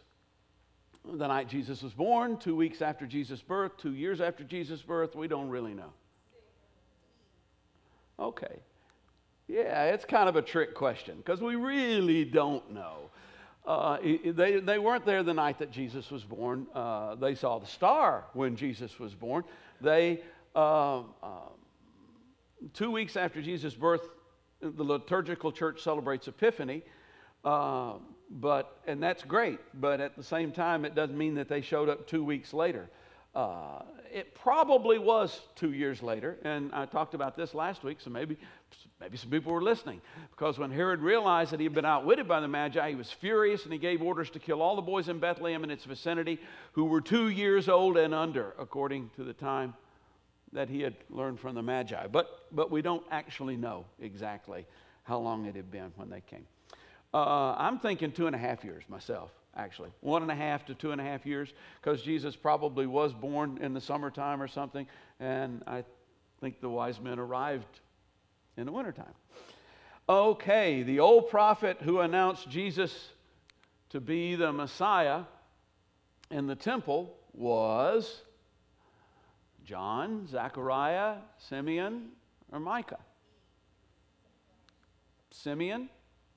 the 1.04 1.26
night 1.26 1.48
Jesus 1.48 1.82
was 1.82 1.92
born, 1.92 2.36
two 2.36 2.54
weeks 2.54 2.80
after 2.80 3.06
Jesus' 3.06 3.42
birth, 3.42 3.76
two 3.76 3.94
years 3.94 4.20
after 4.20 4.44
Jesus' 4.44 4.82
birth. 4.82 5.14
We 5.14 5.28
don't 5.28 5.48
really 5.48 5.74
know. 5.74 5.92
Okay. 8.18 8.60
Yeah, 9.48 9.84
it's 9.86 10.04
kind 10.04 10.28
of 10.28 10.36
a 10.36 10.42
trick 10.42 10.74
question 10.74 11.16
because 11.16 11.40
we 11.40 11.56
really 11.56 12.24
don't 12.24 12.72
know. 12.72 13.10
Uh, 13.66 13.98
they, 14.24 14.60
they 14.60 14.78
weren't 14.78 15.04
there 15.04 15.22
the 15.22 15.34
night 15.34 15.58
that 15.58 15.70
Jesus 15.70 16.10
was 16.10 16.24
born. 16.24 16.66
Uh, 16.74 17.14
they 17.16 17.34
saw 17.34 17.58
the 17.58 17.66
star 17.66 18.24
when 18.32 18.56
Jesus 18.56 18.98
was 18.98 19.14
born. 19.14 19.44
They, 19.80 20.20
uh, 20.54 20.98
um, 20.98 21.04
two 22.72 22.90
weeks 22.90 23.16
after 23.16 23.42
Jesus' 23.42 23.74
birth, 23.74 24.08
the 24.60 24.84
liturgical 24.84 25.52
church 25.52 25.82
celebrates 25.82 26.28
Epiphany. 26.28 26.82
But, 28.34 28.78
and 28.86 29.02
that's 29.02 29.22
great, 29.22 29.60
but 29.74 30.00
at 30.00 30.16
the 30.16 30.22
same 30.22 30.52
time, 30.52 30.86
it 30.86 30.94
doesn't 30.94 31.16
mean 31.16 31.34
that 31.34 31.48
they 31.48 31.60
showed 31.60 31.90
up 31.90 32.06
two 32.06 32.24
weeks 32.24 32.54
later. 32.54 32.88
Uh, 33.34 33.82
it 34.10 34.34
probably 34.34 34.98
was 34.98 35.40
two 35.54 35.72
years 35.72 36.02
later, 36.02 36.38
and 36.42 36.70
I 36.72 36.86
talked 36.86 37.12
about 37.12 37.36
this 37.36 37.54
last 37.54 37.82
week, 37.82 37.98
so 38.00 38.08
maybe, 38.08 38.38
maybe 39.00 39.18
some 39.18 39.30
people 39.30 39.52
were 39.52 39.62
listening. 39.62 40.00
Because 40.30 40.58
when 40.58 40.70
Herod 40.70 41.00
realized 41.00 41.52
that 41.52 41.60
he 41.60 41.64
had 41.64 41.74
been 41.74 41.84
outwitted 41.84 42.26
by 42.26 42.40
the 42.40 42.48
Magi, 42.48 42.90
he 42.90 42.94
was 42.94 43.10
furious 43.10 43.64
and 43.64 43.72
he 43.72 43.78
gave 43.78 44.02
orders 44.02 44.30
to 44.30 44.38
kill 44.38 44.62
all 44.62 44.76
the 44.76 44.82
boys 44.82 45.08
in 45.08 45.18
Bethlehem 45.18 45.62
and 45.62 45.72
its 45.72 45.84
vicinity 45.84 46.38
who 46.72 46.84
were 46.84 47.00
two 47.00 47.28
years 47.28 47.68
old 47.68 47.98
and 47.98 48.14
under, 48.14 48.54
according 48.58 49.10
to 49.16 49.24
the 49.24 49.34
time 49.34 49.74
that 50.52 50.68
he 50.68 50.80
had 50.80 50.94
learned 51.10 51.40
from 51.40 51.54
the 51.54 51.62
Magi. 51.62 52.06
But, 52.06 52.46
but 52.50 52.70
we 52.70 52.82
don't 52.82 53.04
actually 53.10 53.56
know 53.56 53.86
exactly 54.00 54.66
how 55.04 55.18
long 55.18 55.46
it 55.46 55.56
had 55.56 55.70
been 55.70 55.92
when 55.96 56.10
they 56.10 56.20
came. 56.20 56.46
Uh, 57.14 57.54
I'm 57.58 57.78
thinking 57.78 58.12
two 58.12 58.26
and 58.26 58.34
a 58.34 58.38
half 58.38 58.64
years 58.64 58.84
myself 58.88 59.30
actually. 59.56 59.90
One 60.00 60.22
and 60.22 60.30
a 60.30 60.34
half 60.34 60.64
to 60.66 60.74
two 60.74 60.92
and 60.92 61.00
a 61.00 61.04
half 61.04 61.26
years, 61.26 61.52
because 61.80 62.02
Jesus 62.02 62.36
probably 62.36 62.86
was 62.86 63.12
born 63.12 63.58
in 63.60 63.74
the 63.74 63.80
summertime 63.80 64.42
or 64.42 64.48
something, 64.48 64.86
and 65.20 65.62
I 65.66 65.84
think 66.40 66.60
the 66.60 66.68
wise 66.68 67.00
men 67.00 67.18
arrived 67.18 67.80
in 68.56 68.66
the 68.66 68.72
wintertime. 68.72 69.14
Okay, 70.08 70.82
the 70.82 71.00
old 71.00 71.28
prophet 71.28 71.78
who 71.82 72.00
announced 72.00 72.48
Jesus 72.48 73.10
to 73.90 74.00
be 74.00 74.34
the 74.34 74.52
Messiah 74.52 75.22
in 76.30 76.46
the 76.46 76.56
temple 76.56 77.14
was 77.32 78.22
John, 79.64 80.26
Zechariah, 80.26 81.16
Simeon, 81.38 82.08
or 82.50 82.58
Micah. 82.58 82.98
Simeon, 85.30 85.88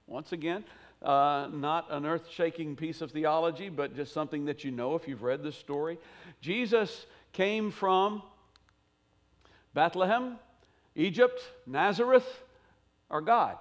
once 0.08 0.32
again, 0.32 0.64
uh, 1.02 1.48
not 1.52 1.88
an 1.92 2.06
earth 2.06 2.30
shaking 2.30 2.76
piece 2.76 3.02
of 3.02 3.12
theology, 3.12 3.70
but 3.70 3.96
just 3.96 4.14
something 4.14 4.46
that 4.46 4.64
you 4.64 4.72
know 4.72 4.96
if 4.96 5.08
you've 5.08 5.24
read 5.24 5.44
this 5.44 5.56
story. 5.56 5.98
Jesus 6.42 7.06
came 7.34 7.72
from 7.72 8.22
Bethlehem, 9.74 10.38
Egypt, 10.96 11.42
Nazareth, 11.68 12.44
or 13.10 13.22
God? 13.22 13.58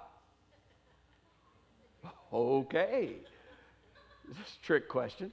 Okay. 2.31 3.09
This 4.27 4.37
is 4.37 4.57
a 4.61 4.65
trick 4.65 4.87
question. 4.87 5.31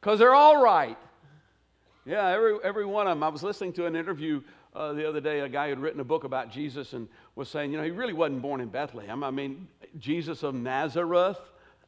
Because 0.00 0.18
they're 0.18 0.34
all 0.34 0.62
right. 0.62 0.98
Yeah, 2.06 2.28
every, 2.28 2.58
every 2.62 2.84
one 2.84 3.06
of 3.06 3.16
them. 3.16 3.22
I 3.22 3.28
was 3.28 3.42
listening 3.42 3.72
to 3.74 3.86
an 3.86 3.96
interview 3.96 4.42
uh, 4.74 4.92
the 4.92 5.08
other 5.08 5.20
day. 5.20 5.40
A 5.40 5.48
guy 5.48 5.66
who 5.66 5.70
had 5.70 5.80
written 5.80 6.00
a 6.00 6.04
book 6.04 6.24
about 6.24 6.50
Jesus 6.50 6.92
and 6.92 7.08
was 7.34 7.48
saying, 7.48 7.72
you 7.72 7.78
know, 7.78 7.84
he 7.84 7.90
really 7.90 8.12
wasn't 8.12 8.42
born 8.42 8.60
in 8.60 8.68
Bethlehem. 8.68 9.22
I 9.22 9.30
mean, 9.30 9.68
Jesus 9.98 10.42
of 10.42 10.54
Nazareth, 10.54 11.38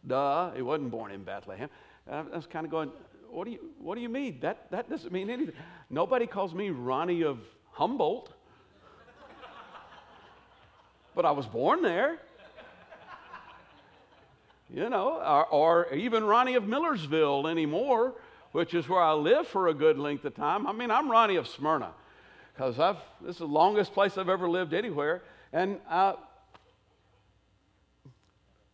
duh, 0.06 0.52
he 0.52 0.62
wasn't 0.62 0.90
born 0.90 1.12
in 1.12 1.24
Bethlehem. 1.24 1.68
I 2.10 2.22
was 2.22 2.46
kind 2.46 2.64
of 2.64 2.70
going, 2.70 2.90
what 3.30 3.44
do 3.44 3.50
you, 3.50 3.70
what 3.78 3.96
do 3.96 4.00
you 4.00 4.08
mean? 4.08 4.38
That, 4.40 4.70
that 4.70 4.88
doesn't 4.88 5.12
mean 5.12 5.30
anything. 5.30 5.54
Nobody 5.90 6.26
calls 6.26 6.54
me 6.54 6.70
Ronnie 6.70 7.22
of 7.22 7.38
Humboldt. 7.72 8.32
but 11.14 11.24
I 11.24 11.32
was 11.32 11.46
born 11.46 11.82
there. 11.82 12.18
You 14.72 14.88
know, 14.90 15.20
or, 15.20 15.46
or 15.46 15.94
even 15.94 16.24
Ronnie 16.24 16.54
of 16.54 16.66
Millersville 16.66 17.46
anymore 17.46 18.14
which 18.52 18.72
is 18.72 18.88
where 18.88 19.02
I 19.02 19.12
lived 19.12 19.48
for 19.48 19.68
a 19.68 19.74
good 19.74 19.98
length 19.98 20.24
of 20.24 20.34
time. 20.34 20.66
I 20.66 20.72
mean, 20.72 20.90
I'm 20.90 21.10
Ronnie 21.10 21.36
of 21.36 21.46
Smyrna 21.46 21.92
because 22.56 22.78
I've 22.78 22.96
this 23.20 23.34
is 23.34 23.40
the 23.40 23.46
longest 23.46 23.92
place 23.92 24.16
I've 24.16 24.30
ever 24.30 24.48
lived 24.48 24.72
anywhere, 24.72 25.22
and 25.52 25.78
I, 25.90 26.14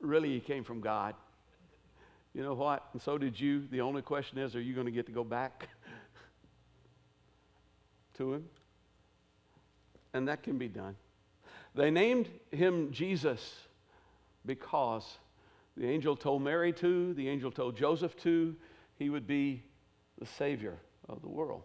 really, 0.00 0.28
he 0.28 0.40
came 0.40 0.62
from 0.62 0.80
God. 0.80 1.14
You 2.32 2.42
know 2.42 2.54
what? 2.54 2.84
And 2.92 3.02
so 3.02 3.18
did 3.18 3.38
you. 3.38 3.66
The 3.70 3.80
only 3.80 4.00
question 4.00 4.38
is, 4.38 4.54
are 4.54 4.60
you 4.60 4.74
going 4.74 4.86
to 4.86 4.92
get 4.92 5.06
to 5.06 5.12
go 5.12 5.24
back 5.24 5.68
to 8.18 8.34
him? 8.34 8.44
And 10.14 10.28
that 10.28 10.42
can 10.42 10.58
be 10.58 10.68
done. 10.68 10.94
They 11.74 11.90
named 11.90 12.28
him 12.52 12.92
Jesus 12.92 13.54
because 14.46 15.18
the 15.76 15.88
angel 15.88 16.14
told 16.14 16.42
Mary 16.42 16.72
to, 16.74 17.14
the 17.14 17.28
angel 17.28 17.50
told 17.50 17.76
Joseph 17.76 18.16
to, 18.18 18.54
he 18.98 19.10
would 19.10 19.26
be 19.26 19.62
the 20.18 20.26
Savior 20.26 20.78
of 21.08 21.20
the 21.22 21.28
world. 21.28 21.62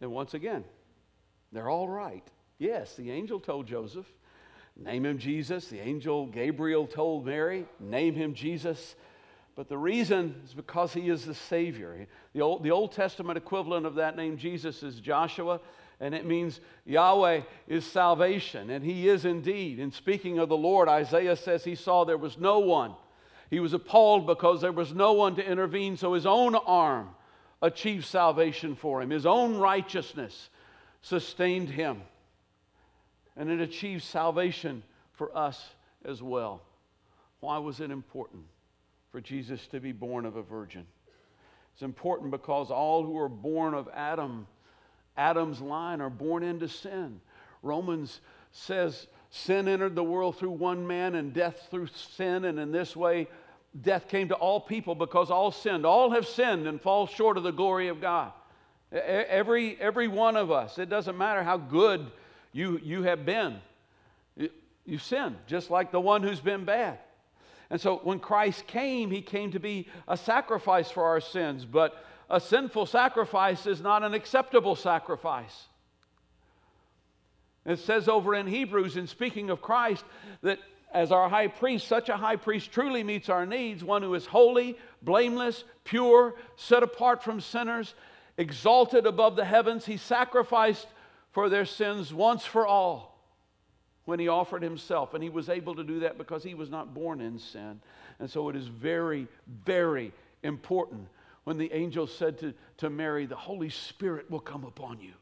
And 0.00 0.10
once 0.10 0.34
again, 0.34 0.64
they're 1.52 1.70
all 1.70 1.88
right. 1.88 2.26
Yes, 2.58 2.94
the 2.94 3.10
angel 3.10 3.40
told 3.40 3.66
Joseph, 3.66 4.06
name 4.76 5.04
him 5.04 5.18
Jesus. 5.18 5.68
The 5.68 5.80
angel 5.80 6.26
Gabriel 6.26 6.86
told 6.86 7.26
Mary, 7.26 7.66
name 7.80 8.14
him 8.14 8.34
Jesus. 8.34 8.94
But 9.54 9.68
the 9.68 9.78
reason 9.78 10.42
is 10.44 10.52
because 10.52 10.92
he 10.92 11.08
is 11.08 11.24
the 11.24 11.34
Savior. 11.34 12.06
The 12.34 12.42
Old, 12.42 12.62
the 12.62 12.70
Old 12.70 12.92
Testament 12.92 13.38
equivalent 13.38 13.86
of 13.86 13.94
that 13.94 14.16
name, 14.16 14.36
Jesus, 14.36 14.82
is 14.82 15.00
Joshua, 15.00 15.60
and 15.98 16.14
it 16.14 16.26
means 16.26 16.60
Yahweh 16.84 17.40
is 17.66 17.84
salvation, 17.86 18.68
and 18.68 18.84
he 18.84 19.08
is 19.08 19.24
indeed. 19.24 19.80
And 19.80 19.94
speaking 19.94 20.38
of 20.38 20.50
the 20.50 20.56
Lord, 20.56 20.88
Isaiah 20.88 21.36
says 21.36 21.64
he 21.64 21.74
saw 21.74 22.04
there 22.04 22.18
was 22.18 22.36
no 22.36 22.58
one 22.58 22.94
he 23.50 23.60
was 23.60 23.72
appalled 23.72 24.26
because 24.26 24.60
there 24.60 24.72
was 24.72 24.92
no 24.92 25.12
one 25.12 25.36
to 25.36 25.46
intervene, 25.46 25.96
so 25.96 26.14
his 26.14 26.26
own 26.26 26.54
arm 26.54 27.10
achieved 27.62 28.04
salvation 28.04 28.74
for 28.74 29.02
him. 29.02 29.10
His 29.10 29.26
own 29.26 29.56
righteousness 29.56 30.50
sustained 31.02 31.68
him. 31.68 32.02
And 33.36 33.50
it 33.50 33.60
achieved 33.60 34.02
salvation 34.02 34.82
for 35.12 35.36
us 35.36 35.62
as 36.04 36.22
well. 36.22 36.62
Why 37.40 37.58
was 37.58 37.80
it 37.80 37.90
important 37.90 38.44
for 39.12 39.20
Jesus 39.20 39.66
to 39.68 39.80
be 39.80 39.92
born 39.92 40.24
of 40.24 40.36
a 40.36 40.42
virgin? 40.42 40.86
It's 41.74 41.82
important 41.82 42.30
because 42.30 42.70
all 42.70 43.04
who 43.04 43.18
are 43.18 43.28
born 43.28 43.74
of 43.74 43.88
Adam, 43.94 44.46
Adam's 45.16 45.60
line, 45.60 46.00
are 46.00 46.10
born 46.10 46.42
into 46.42 46.68
sin. 46.68 47.20
Romans 47.62 48.20
says 48.52 49.06
Sin 49.30 49.68
entered 49.68 49.94
the 49.94 50.04
world 50.04 50.38
through 50.38 50.52
one 50.52 50.86
man 50.86 51.14
and 51.14 51.32
death 51.32 51.68
through 51.70 51.88
sin, 51.88 52.44
and 52.44 52.58
in 52.58 52.72
this 52.72 52.96
way, 52.96 53.28
death 53.82 54.08
came 54.08 54.28
to 54.28 54.34
all 54.34 54.60
people 54.60 54.94
because 54.94 55.30
all 55.30 55.50
sinned. 55.50 55.84
All 55.84 56.10
have 56.10 56.26
sinned 56.26 56.66
and 56.66 56.80
fall 56.80 57.06
short 57.06 57.36
of 57.36 57.42
the 57.42 57.52
glory 57.52 57.88
of 57.88 58.00
God. 58.00 58.32
Every, 58.92 59.78
every 59.80 60.08
one 60.08 60.36
of 60.36 60.50
us, 60.50 60.78
it 60.78 60.88
doesn't 60.88 61.18
matter 61.18 61.42
how 61.42 61.56
good 61.56 62.10
you, 62.52 62.80
you 62.82 63.02
have 63.02 63.26
been, 63.26 63.58
you, 64.84 64.98
sin, 64.98 65.36
just 65.46 65.70
like 65.70 65.90
the 65.90 66.00
one 66.00 66.22
who's 66.22 66.40
been 66.40 66.64
bad. 66.64 66.98
And 67.68 67.80
so 67.80 67.96
when 68.04 68.20
Christ 68.20 68.66
came, 68.66 69.10
he 69.10 69.20
came 69.20 69.50
to 69.52 69.60
be 69.60 69.88
a 70.06 70.16
sacrifice 70.16 70.90
for 70.90 71.04
our 71.04 71.20
sins, 71.20 71.64
but 71.64 72.04
a 72.30 72.40
sinful 72.40 72.86
sacrifice 72.86 73.66
is 73.66 73.80
not 73.80 74.04
an 74.04 74.14
acceptable 74.14 74.76
sacrifice. 74.76 75.66
It 77.64 77.80
says 77.80 78.08
over 78.08 78.34
in 78.36 78.46
Hebrews, 78.46 78.96
in 78.96 79.08
speaking 79.08 79.50
of 79.50 79.60
Christ, 79.60 80.04
that 80.42 80.60
as 80.92 81.12
our 81.12 81.28
high 81.28 81.48
priest, 81.48 81.88
such 81.88 82.08
a 82.08 82.16
high 82.16 82.36
priest 82.36 82.72
truly 82.72 83.02
meets 83.02 83.28
our 83.28 83.46
needs, 83.46 83.84
one 83.84 84.02
who 84.02 84.14
is 84.14 84.26
holy, 84.26 84.78
blameless, 85.02 85.64
pure, 85.84 86.34
set 86.56 86.82
apart 86.82 87.22
from 87.22 87.40
sinners, 87.40 87.94
exalted 88.38 89.06
above 89.06 89.36
the 89.36 89.44
heavens. 89.44 89.84
He 89.84 89.96
sacrificed 89.96 90.86
for 91.32 91.48
their 91.48 91.64
sins 91.66 92.14
once 92.14 92.44
for 92.44 92.66
all 92.66 93.18
when 94.04 94.18
he 94.18 94.28
offered 94.28 94.62
himself. 94.62 95.14
And 95.14 95.22
he 95.22 95.30
was 95.30 95.48
able 95.48 95.74
to 95.74 95.84
do 95.84 96.00
that 96.00 96.18
because 96.18 96.42
he 96.42 96.54
was 96.54 96.70
not 96.70 96.94
born 96.94 97.20
in 97.20 97.38
sin. 97.38 97.80
And 98.18 98.30
so 98.30 98.48
it 98.48 98.56
is 98.56 98.66
very, 98.66 99.26
very 99.64 100.12
important 100.42 101.08
when 101.44 101.58
the 101.58 101.72
angel 101.72 102.06
said 102.06 102.38
to, 102.38 102.54
to 102.78 102.90
Mary, 102.90 103.26
The 103.26 103.36
Holy 103.36 103.68
Spirit 103.68 104.30
will 104.30 104.40
come 104.40 104.64
upon 104.64 105.00
you 105.00 105.12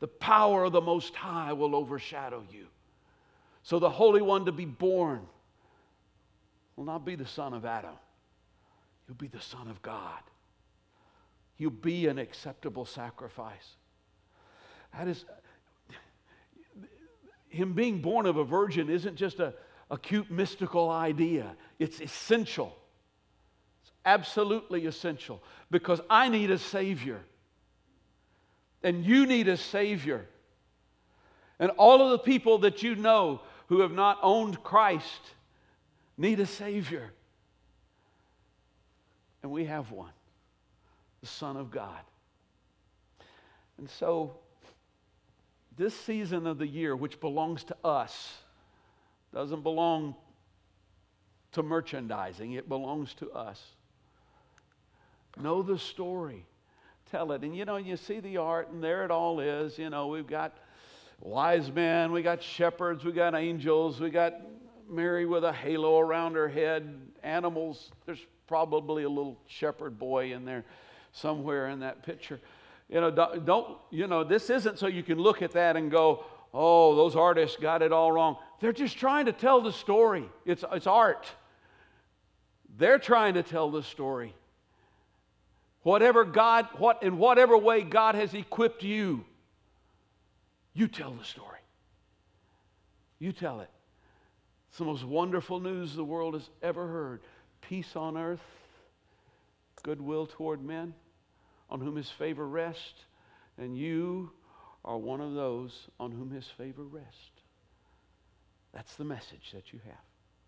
the 0.00 0.08
power 0.08 0.64
of 0.64 0.72
the 0.72 0.80
Most 0.80 1.14
High 1.14 1.52
will 1.52 1.74
overshadow 1.74 2.44
you. 2.50 2.66
So 3.64 3.78
the 3.78 3.90
Holy 3.90 4.22
One 4.22 4.44
to 4.44 4.52
be 4.52 4.66
born 4.66 5.26
will 6.76 6.84
not 6.84 7.04
be 7.04 7.16
the 7.16 7.26
son 7.26 7.54
of 7.54 7.64
Adam, 7.64 7.94
he'll 9.06 9.16
be 9.16 9.26
the 9.26 9.40
Son 9.40 9.68
of 9.68 9.82
God. 9.82 10.20
He'll 11.56 11.70
be 11.70 12.08
an 12.08 12.18
acceptable 12.18 12.84
sacrifice. 12.84 13.76
That 14.92 15.06
is, 15.06 15.24
him 17.48 17.74
being 17.74 18.02
born 18.02 18.26
of 18.26 18.36
a 18.36 18.44
virgin 18.44 18.90
isn't 18.90 19.14
just 19.14 19.38
a, 19.38 19.54
a 19.88 19.96
cute 19.96 20.30
mystical 20.32 20.90
idea, 20.90 21.56
it's 21.78 22.00
essential. 22.00 22.76
It's 23.82 23.92
absolutely 24.04 24.86
essential 24.86 25.42
because 25.70 26.00
I 26.10 26.28
need 26.28 26.50
a 26.50 26.58
Savior 26.58 27.20
and 28.82 29.04
you 29.04 29.26
need 29.26 29.48
a 29.48 29.56
Savior. 29.56 30.26
And 31.58 31.70
all 31.72 32.02
of 32.02 32.10
the 32.10 32.18
people 32.18 32.58
that 32.58 32.82
you 32.82 32.96
know 32.96 33.40
who 33.68 33.80
have 33.80 33.92
not 33.92 34.18
owned 34.22 34.62
Christ 34.62 35.20
need 36.16 36.40
a 36.40 36.46
Savior. 36.46 37.12
And 39.42 39.52
we 39.52 39.64
have 39.66 39.90
one 39.90 40.12
the 41.20 41.26
Son 41.26 41.56
of 41.56 41.70
God. 41.70 42.00
And 43.78 43.88
so, 43.88 44.36
this 45.76 45.98
season 45.98 46.46
of 46.46 46.58
the 46.58 46.66
year, 46.66 46.94
which 46.94 47.18
belongs 47.18 47.64
to 47.64 47.76
us, 47.82 48.34
doesn't 49.32 49.62
belong 49.62 50.14
to 51.52 51.62
merchandising, 51.62 52.52
it 52.52 52.68
belongs 52.68 53.14
to 53.14 53.32
us. 53.32 53.60
Know 55.40 55.62
the 55.62 55.78
story 55.78 56.46
tell 57.14 57.30
it. 57.32 57.42
And 57.42 57.56
you 57.56 57.64
know, 57.64 57.76
you 57.76 57.96
see 57.96 58.18
the 58.18 58.38
art, 58.38 58.70
and 58.70 58.82
there 58.82 59.04
it 59.04 59.10
all 59.10 59.38
is. 59.38 59.78
You 59.78 59.88
know, 59.90 60.08
we've 60.08 60.26
got 60.26 60.56
wise 61.20 61.70
men, 61.70 62.12
we 62.12 62.22
got 62.22 62.42
shepherds, 62.42 63.04
we 63.04 63.12
got 63.12 63.34
angels, 63.34 64.00
we 64.00 64.10
got 64.10 64.34
Mary 64.88 65.26
with 65.26 65.44
a 65.44 65.52
halo 65.52 65.98
around 65.98 66.34
her 66.34 66.48
head, 66.48 66.94
animals. 67.22 67.90
There's 68.06 68.24
probably 68.46 69.04
a 69.04 69.08
little 69.08 69.38
shepherd 69.46 69.98
boy 69.98 70.32
in 70.32 70.44
there 70.44 70.64
somewhere 71.12 71.68
in 71.68 71.80
that 71.80 72.02
picture. 72.02 72.40
You 72.88 73.00
know, 73.00 73.10
don't, 73.10 73.44
don't 73.46 73.78
you 73.90 74.06
know, 74.06 74.24
this 74.24 74.50
isn't 74.50 74.78
so 74.78 74.86
you 74.86 75.02
can 75.02 75.18
look 75.18 75.42
at 75.42 75.52
that 75.52 75.76
and 75.76 75.90
go, 75.90 76.24
oh, 76.52 76.94
those 76.94 77.16
artists 77.16 77.56
got 77.56 77.82
it 77.82 77.92
all 77.92 78.12
wrong. 78.12 78.36
They're 78.60 78.72
just 78.72 78.98
trying 78.98 79.26
to 79.26 79.32
tell 79.32 79.60
the 79.60 79.72
story. 79.72 80.24
It's, 80.44 80.64
it's 80.72 80.86
art. 80.86 81.26
They're 82.76 82.98
trying 82.98 83.34
to 83.34 83.42
tell 83.42 83.70
the 83.70 83.82
story. 83.82 84.34
Whatever 85.82 86.24
God, 86.24 86.66
what, 86.78 87.02
in 87.02 87.18
whatever 87.18 87.56
way 87.56 87.82
God 87.82 88.14
has 88.14 88.34
equipped 88.34 88.82
you, 88.82 89.24
you 90.74 90.88
tell 90.88 91.12
the 91.12 91.24
story. 91.24 91.58
You 93.18 93.32
tell 93.32 93.60
it. 93.60 93.70
It's 94.68 94.78
the 94.78 94.84
most 94.84 95.04
wonderful 95.04 95.60
news 95.60 95.94
the 95.94 96.04
world 96.04 96.34
has 96.34 96.50
ever 96.62 96.86
heard. 96.86 97.20
Peace 97.60 97.94
on 97.96 98.16
earth, 98.16 98.42
goodwill 99.82 100.26
toward 100.26 100.62
men, 100.62 100.94
on 101.70 101.80
whom 101.80 101.96
his 101.96 102.10
favor 102.10 102.46
rests, 102.46 103.04
and 103.56 103.78
you 103.78 104.30
are 104.84 104.98
one 104.98 105.20
of 105.20 105.34
those 105.34 105.88
on 106.00 106.10
whom 106.10 106.30
his 106.30 106.46
favor 106.46 106.82
rests. 106.82 107.40
That's 108.72 108.96
the 108.96 109.04
message 109.04 109.52
that 109.54 109.72
you 109.72 109.80
have. 109.84 110.02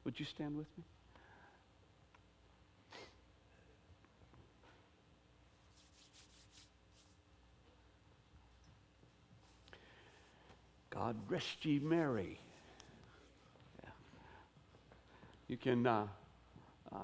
Would 0.04 0.18
you 0.18 0.26
stand 0.26 0.56
with 0.56 0.66
me? 0.76 0.84
God 10.96 11.14
rest 11.28 11.62
ye 11.62 11.78
merry. 11.78 12.38
Yeah. 13.82 13.90
You 15.48 15.56
can, 15.58 15.86
uh, 15.86 16.06
uh, 16.90 16.96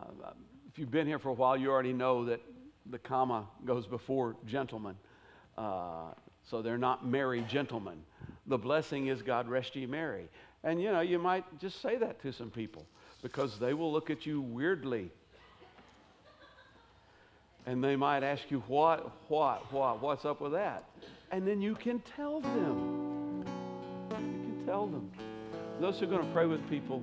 if 0.71 0.79
you've 0.79 0.91
been 0.91 1.07
here 1.07 1.19
for 1.19 1.29
a 1.29 1.35
while, 1.35 1.59
you 1.59 1.71
already 1.71 1.93
know 1.93 2.25
that 2.25 2.41
the 2.91 2.99
comma 2.99 3.47
goes 3.67 3.87
before 3.87 4.35
gentlemen. 4.47 4.97
Uh, 5.59 6.13
so 6.49 6.63
they're 6.63 6.79
not 6.79 7.07
merry 7.07 7.43
gentlemen. 7.43 8.03
The 8.47 8.57
blessing 8.57 9.09
is 9.09 9.21
God 9.21 9.47
rest 9.47 9.77
ye 9.77 9.85
merry. 9.85 10.27
And 10.65 10.81
you 10.81 10.91
know, 10.91 11.03
you 11.03 11.19
might 11.19 11.45
just 11.61 11.83
say 11.83 11.99
that 11.99 12.23
to 12.23 12.33
some 12.33 12.51
people 12.51 12.87
because 13.21 13.59
they 13.59 13.75
will 13.75 13.93
look 13.93 14.09
at 14.09 14.25
you 14.25 14.41
weirdly. 14.41 15.11
And 17.67 17.85
they 17.85 17.95
might 17.95 18.23
ask 18.23 18.51
you, 18.51 18.61
what, 18.69 19.13
what, 19.29 19.71
what, 19.71 20.01
what's 20.01 20.25
up 20.25 20.41
with 20.41 20.53
that? 20.53 20.85
And 21.31 21.47
then 21.47 21.61
you 21.61 21.75
can 21.75 22.01
tell 22.17 22.41
them 22.41 22.92
tell 24.73 24.87
them. 24.87 25.11
Those 25.81 25.99
who 26.01 26.07
are 26.07 26.09
going 26.09 26.27
to 26.27 26.33
pray 26.33 26.47
with 26.47 26.67
people, 26.71 27.03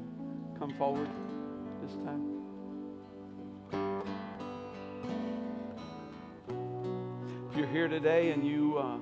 come 0.58 0.74
forward 0.74 1.08
this 1.84 1.94
time. 1.98 2.26
If 7.52 7.56
you're 7.56 7.68
here 7.68 7.88
today 7.88 8.32
and 8.32 8.44
you, 8.44 8.80
uh, 8.80 8.98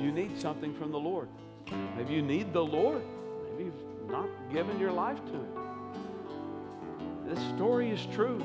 you 0.00 0.10
need 0.10 0.40
something 0.40 0.74
from 0.74 0.90
the 0.90 0.98
Lord, 0.98 1.28
maybe 1.96 2.14
you 2.14 2.22
need 2.22 2.52
the 2.52 2.64
Lord, 2.64 3.04
maybe 3.48 3.66
you've 3.66 4.10
not 4.10 4.28
given 4.52 4.80
your 4.80 4.90
life 4.90 5.24
to 5.26 5.32
Him. 5.32 5.54
This 7.28 7.38
story 7.54 7.90
is 7.90 8.08
true. 8.12 8.44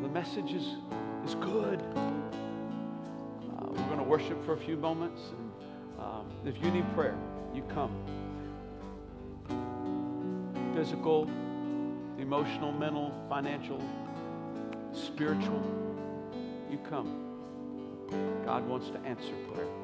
The 0.00 0.08
message 0.08 0.52
is, 0.52 0.76
is 1.26 1.34
good. 1.34 1.82
Uh, 1.94 3.66
we're 3.66 3.86
going 3.88 3.98
to 3.98 4.04
worship 4.04 4.42
for 4.46 4.54
a 4.54 4.58
few 4.58 4.78
moments. 4.78 5.20
And, 5.36 5.52
um, 6.02 6.24
if 6.46 6.64
you 6.64 6.70
need 6.70 6.90
prayer, 6.94 7.18
you 7.54 7.62
come. 7.62 7.90
Physical, 10.74 11.28
emotional, 12.18 12.72
mental, 12.72 13.12
financial, 13.28 13.82
spiritual, 14.92 15.62
you 16.70 16.78
come. 16.78 17.08
God 18.44 18.66
wants 18.66 18.90
to 18.90 18.98
answer 19.00 19.32
prayer. 19.52 19.79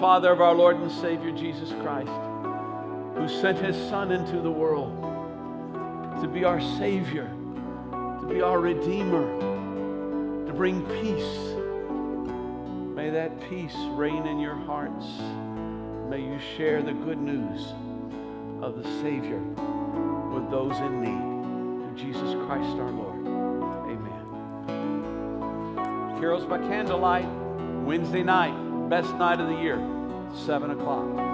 Father 0.00 0.32
of 0.32 0.40
our 0.40 0.54
Lord 0.54 0.80
and 0.80 0.90
Savior 0.90 1.30
Jesus 1.30 1.68
Christ, 1.82 2.10
who 3.16 3.28
sent 3.28 3.58
his 3.58 3.76
Son 3.90 4.12
into 4.12 4.40
the 4.40 4.50
world 4.50 4.96
to 6.22 6.26
be 6.26 6.42
our 6.42 6.58
Savior, 6.78 7.30
to 8.20 8.26
be 8.26 8.40
our 8.40 8.60
Redeemer, 8.60 9.26
to 10.46 10.54
bring 10.54 10.80
peace. 10.86 11.54
May 12.96 13.10
that 13.10 13.46
peace 13.50 13.76
reign 13.90 14.26
in 14.26 14.40
your 14.40 14.54
hearts. 14.54 15.04
May 16.08 16.22
you 16.22 16.38
share 16.56 16.80
the 16.82 16.94
good 16.94 17.18
news 17.18 17.74
of 18.62 18.82
the 18.82 18.84
Savior 19.02 19.42
with 20.32 20.50
those 20.50 20.78
in 20.78 21.02
need. 21.02 21.20
Through 21.84 21.96
Jesus 21.98 22.34
Christ 22.46 22.78
our 22.78 22.90
Lord. 22.90 23.26
Amen. 23.84 24.24
Carols 26.18 26.46
by 26.46 26.56
Candlelight, 26.56 27.28
Wednesday 27.84 28.22
night, 28.22 28.69
best 28.90 29.14
night 29.14 29.38
of 29.38 29.46
the 29.46 29.54
year, 29.54 29.78
7 30.34 30.72
o'clock. 30.72 31.29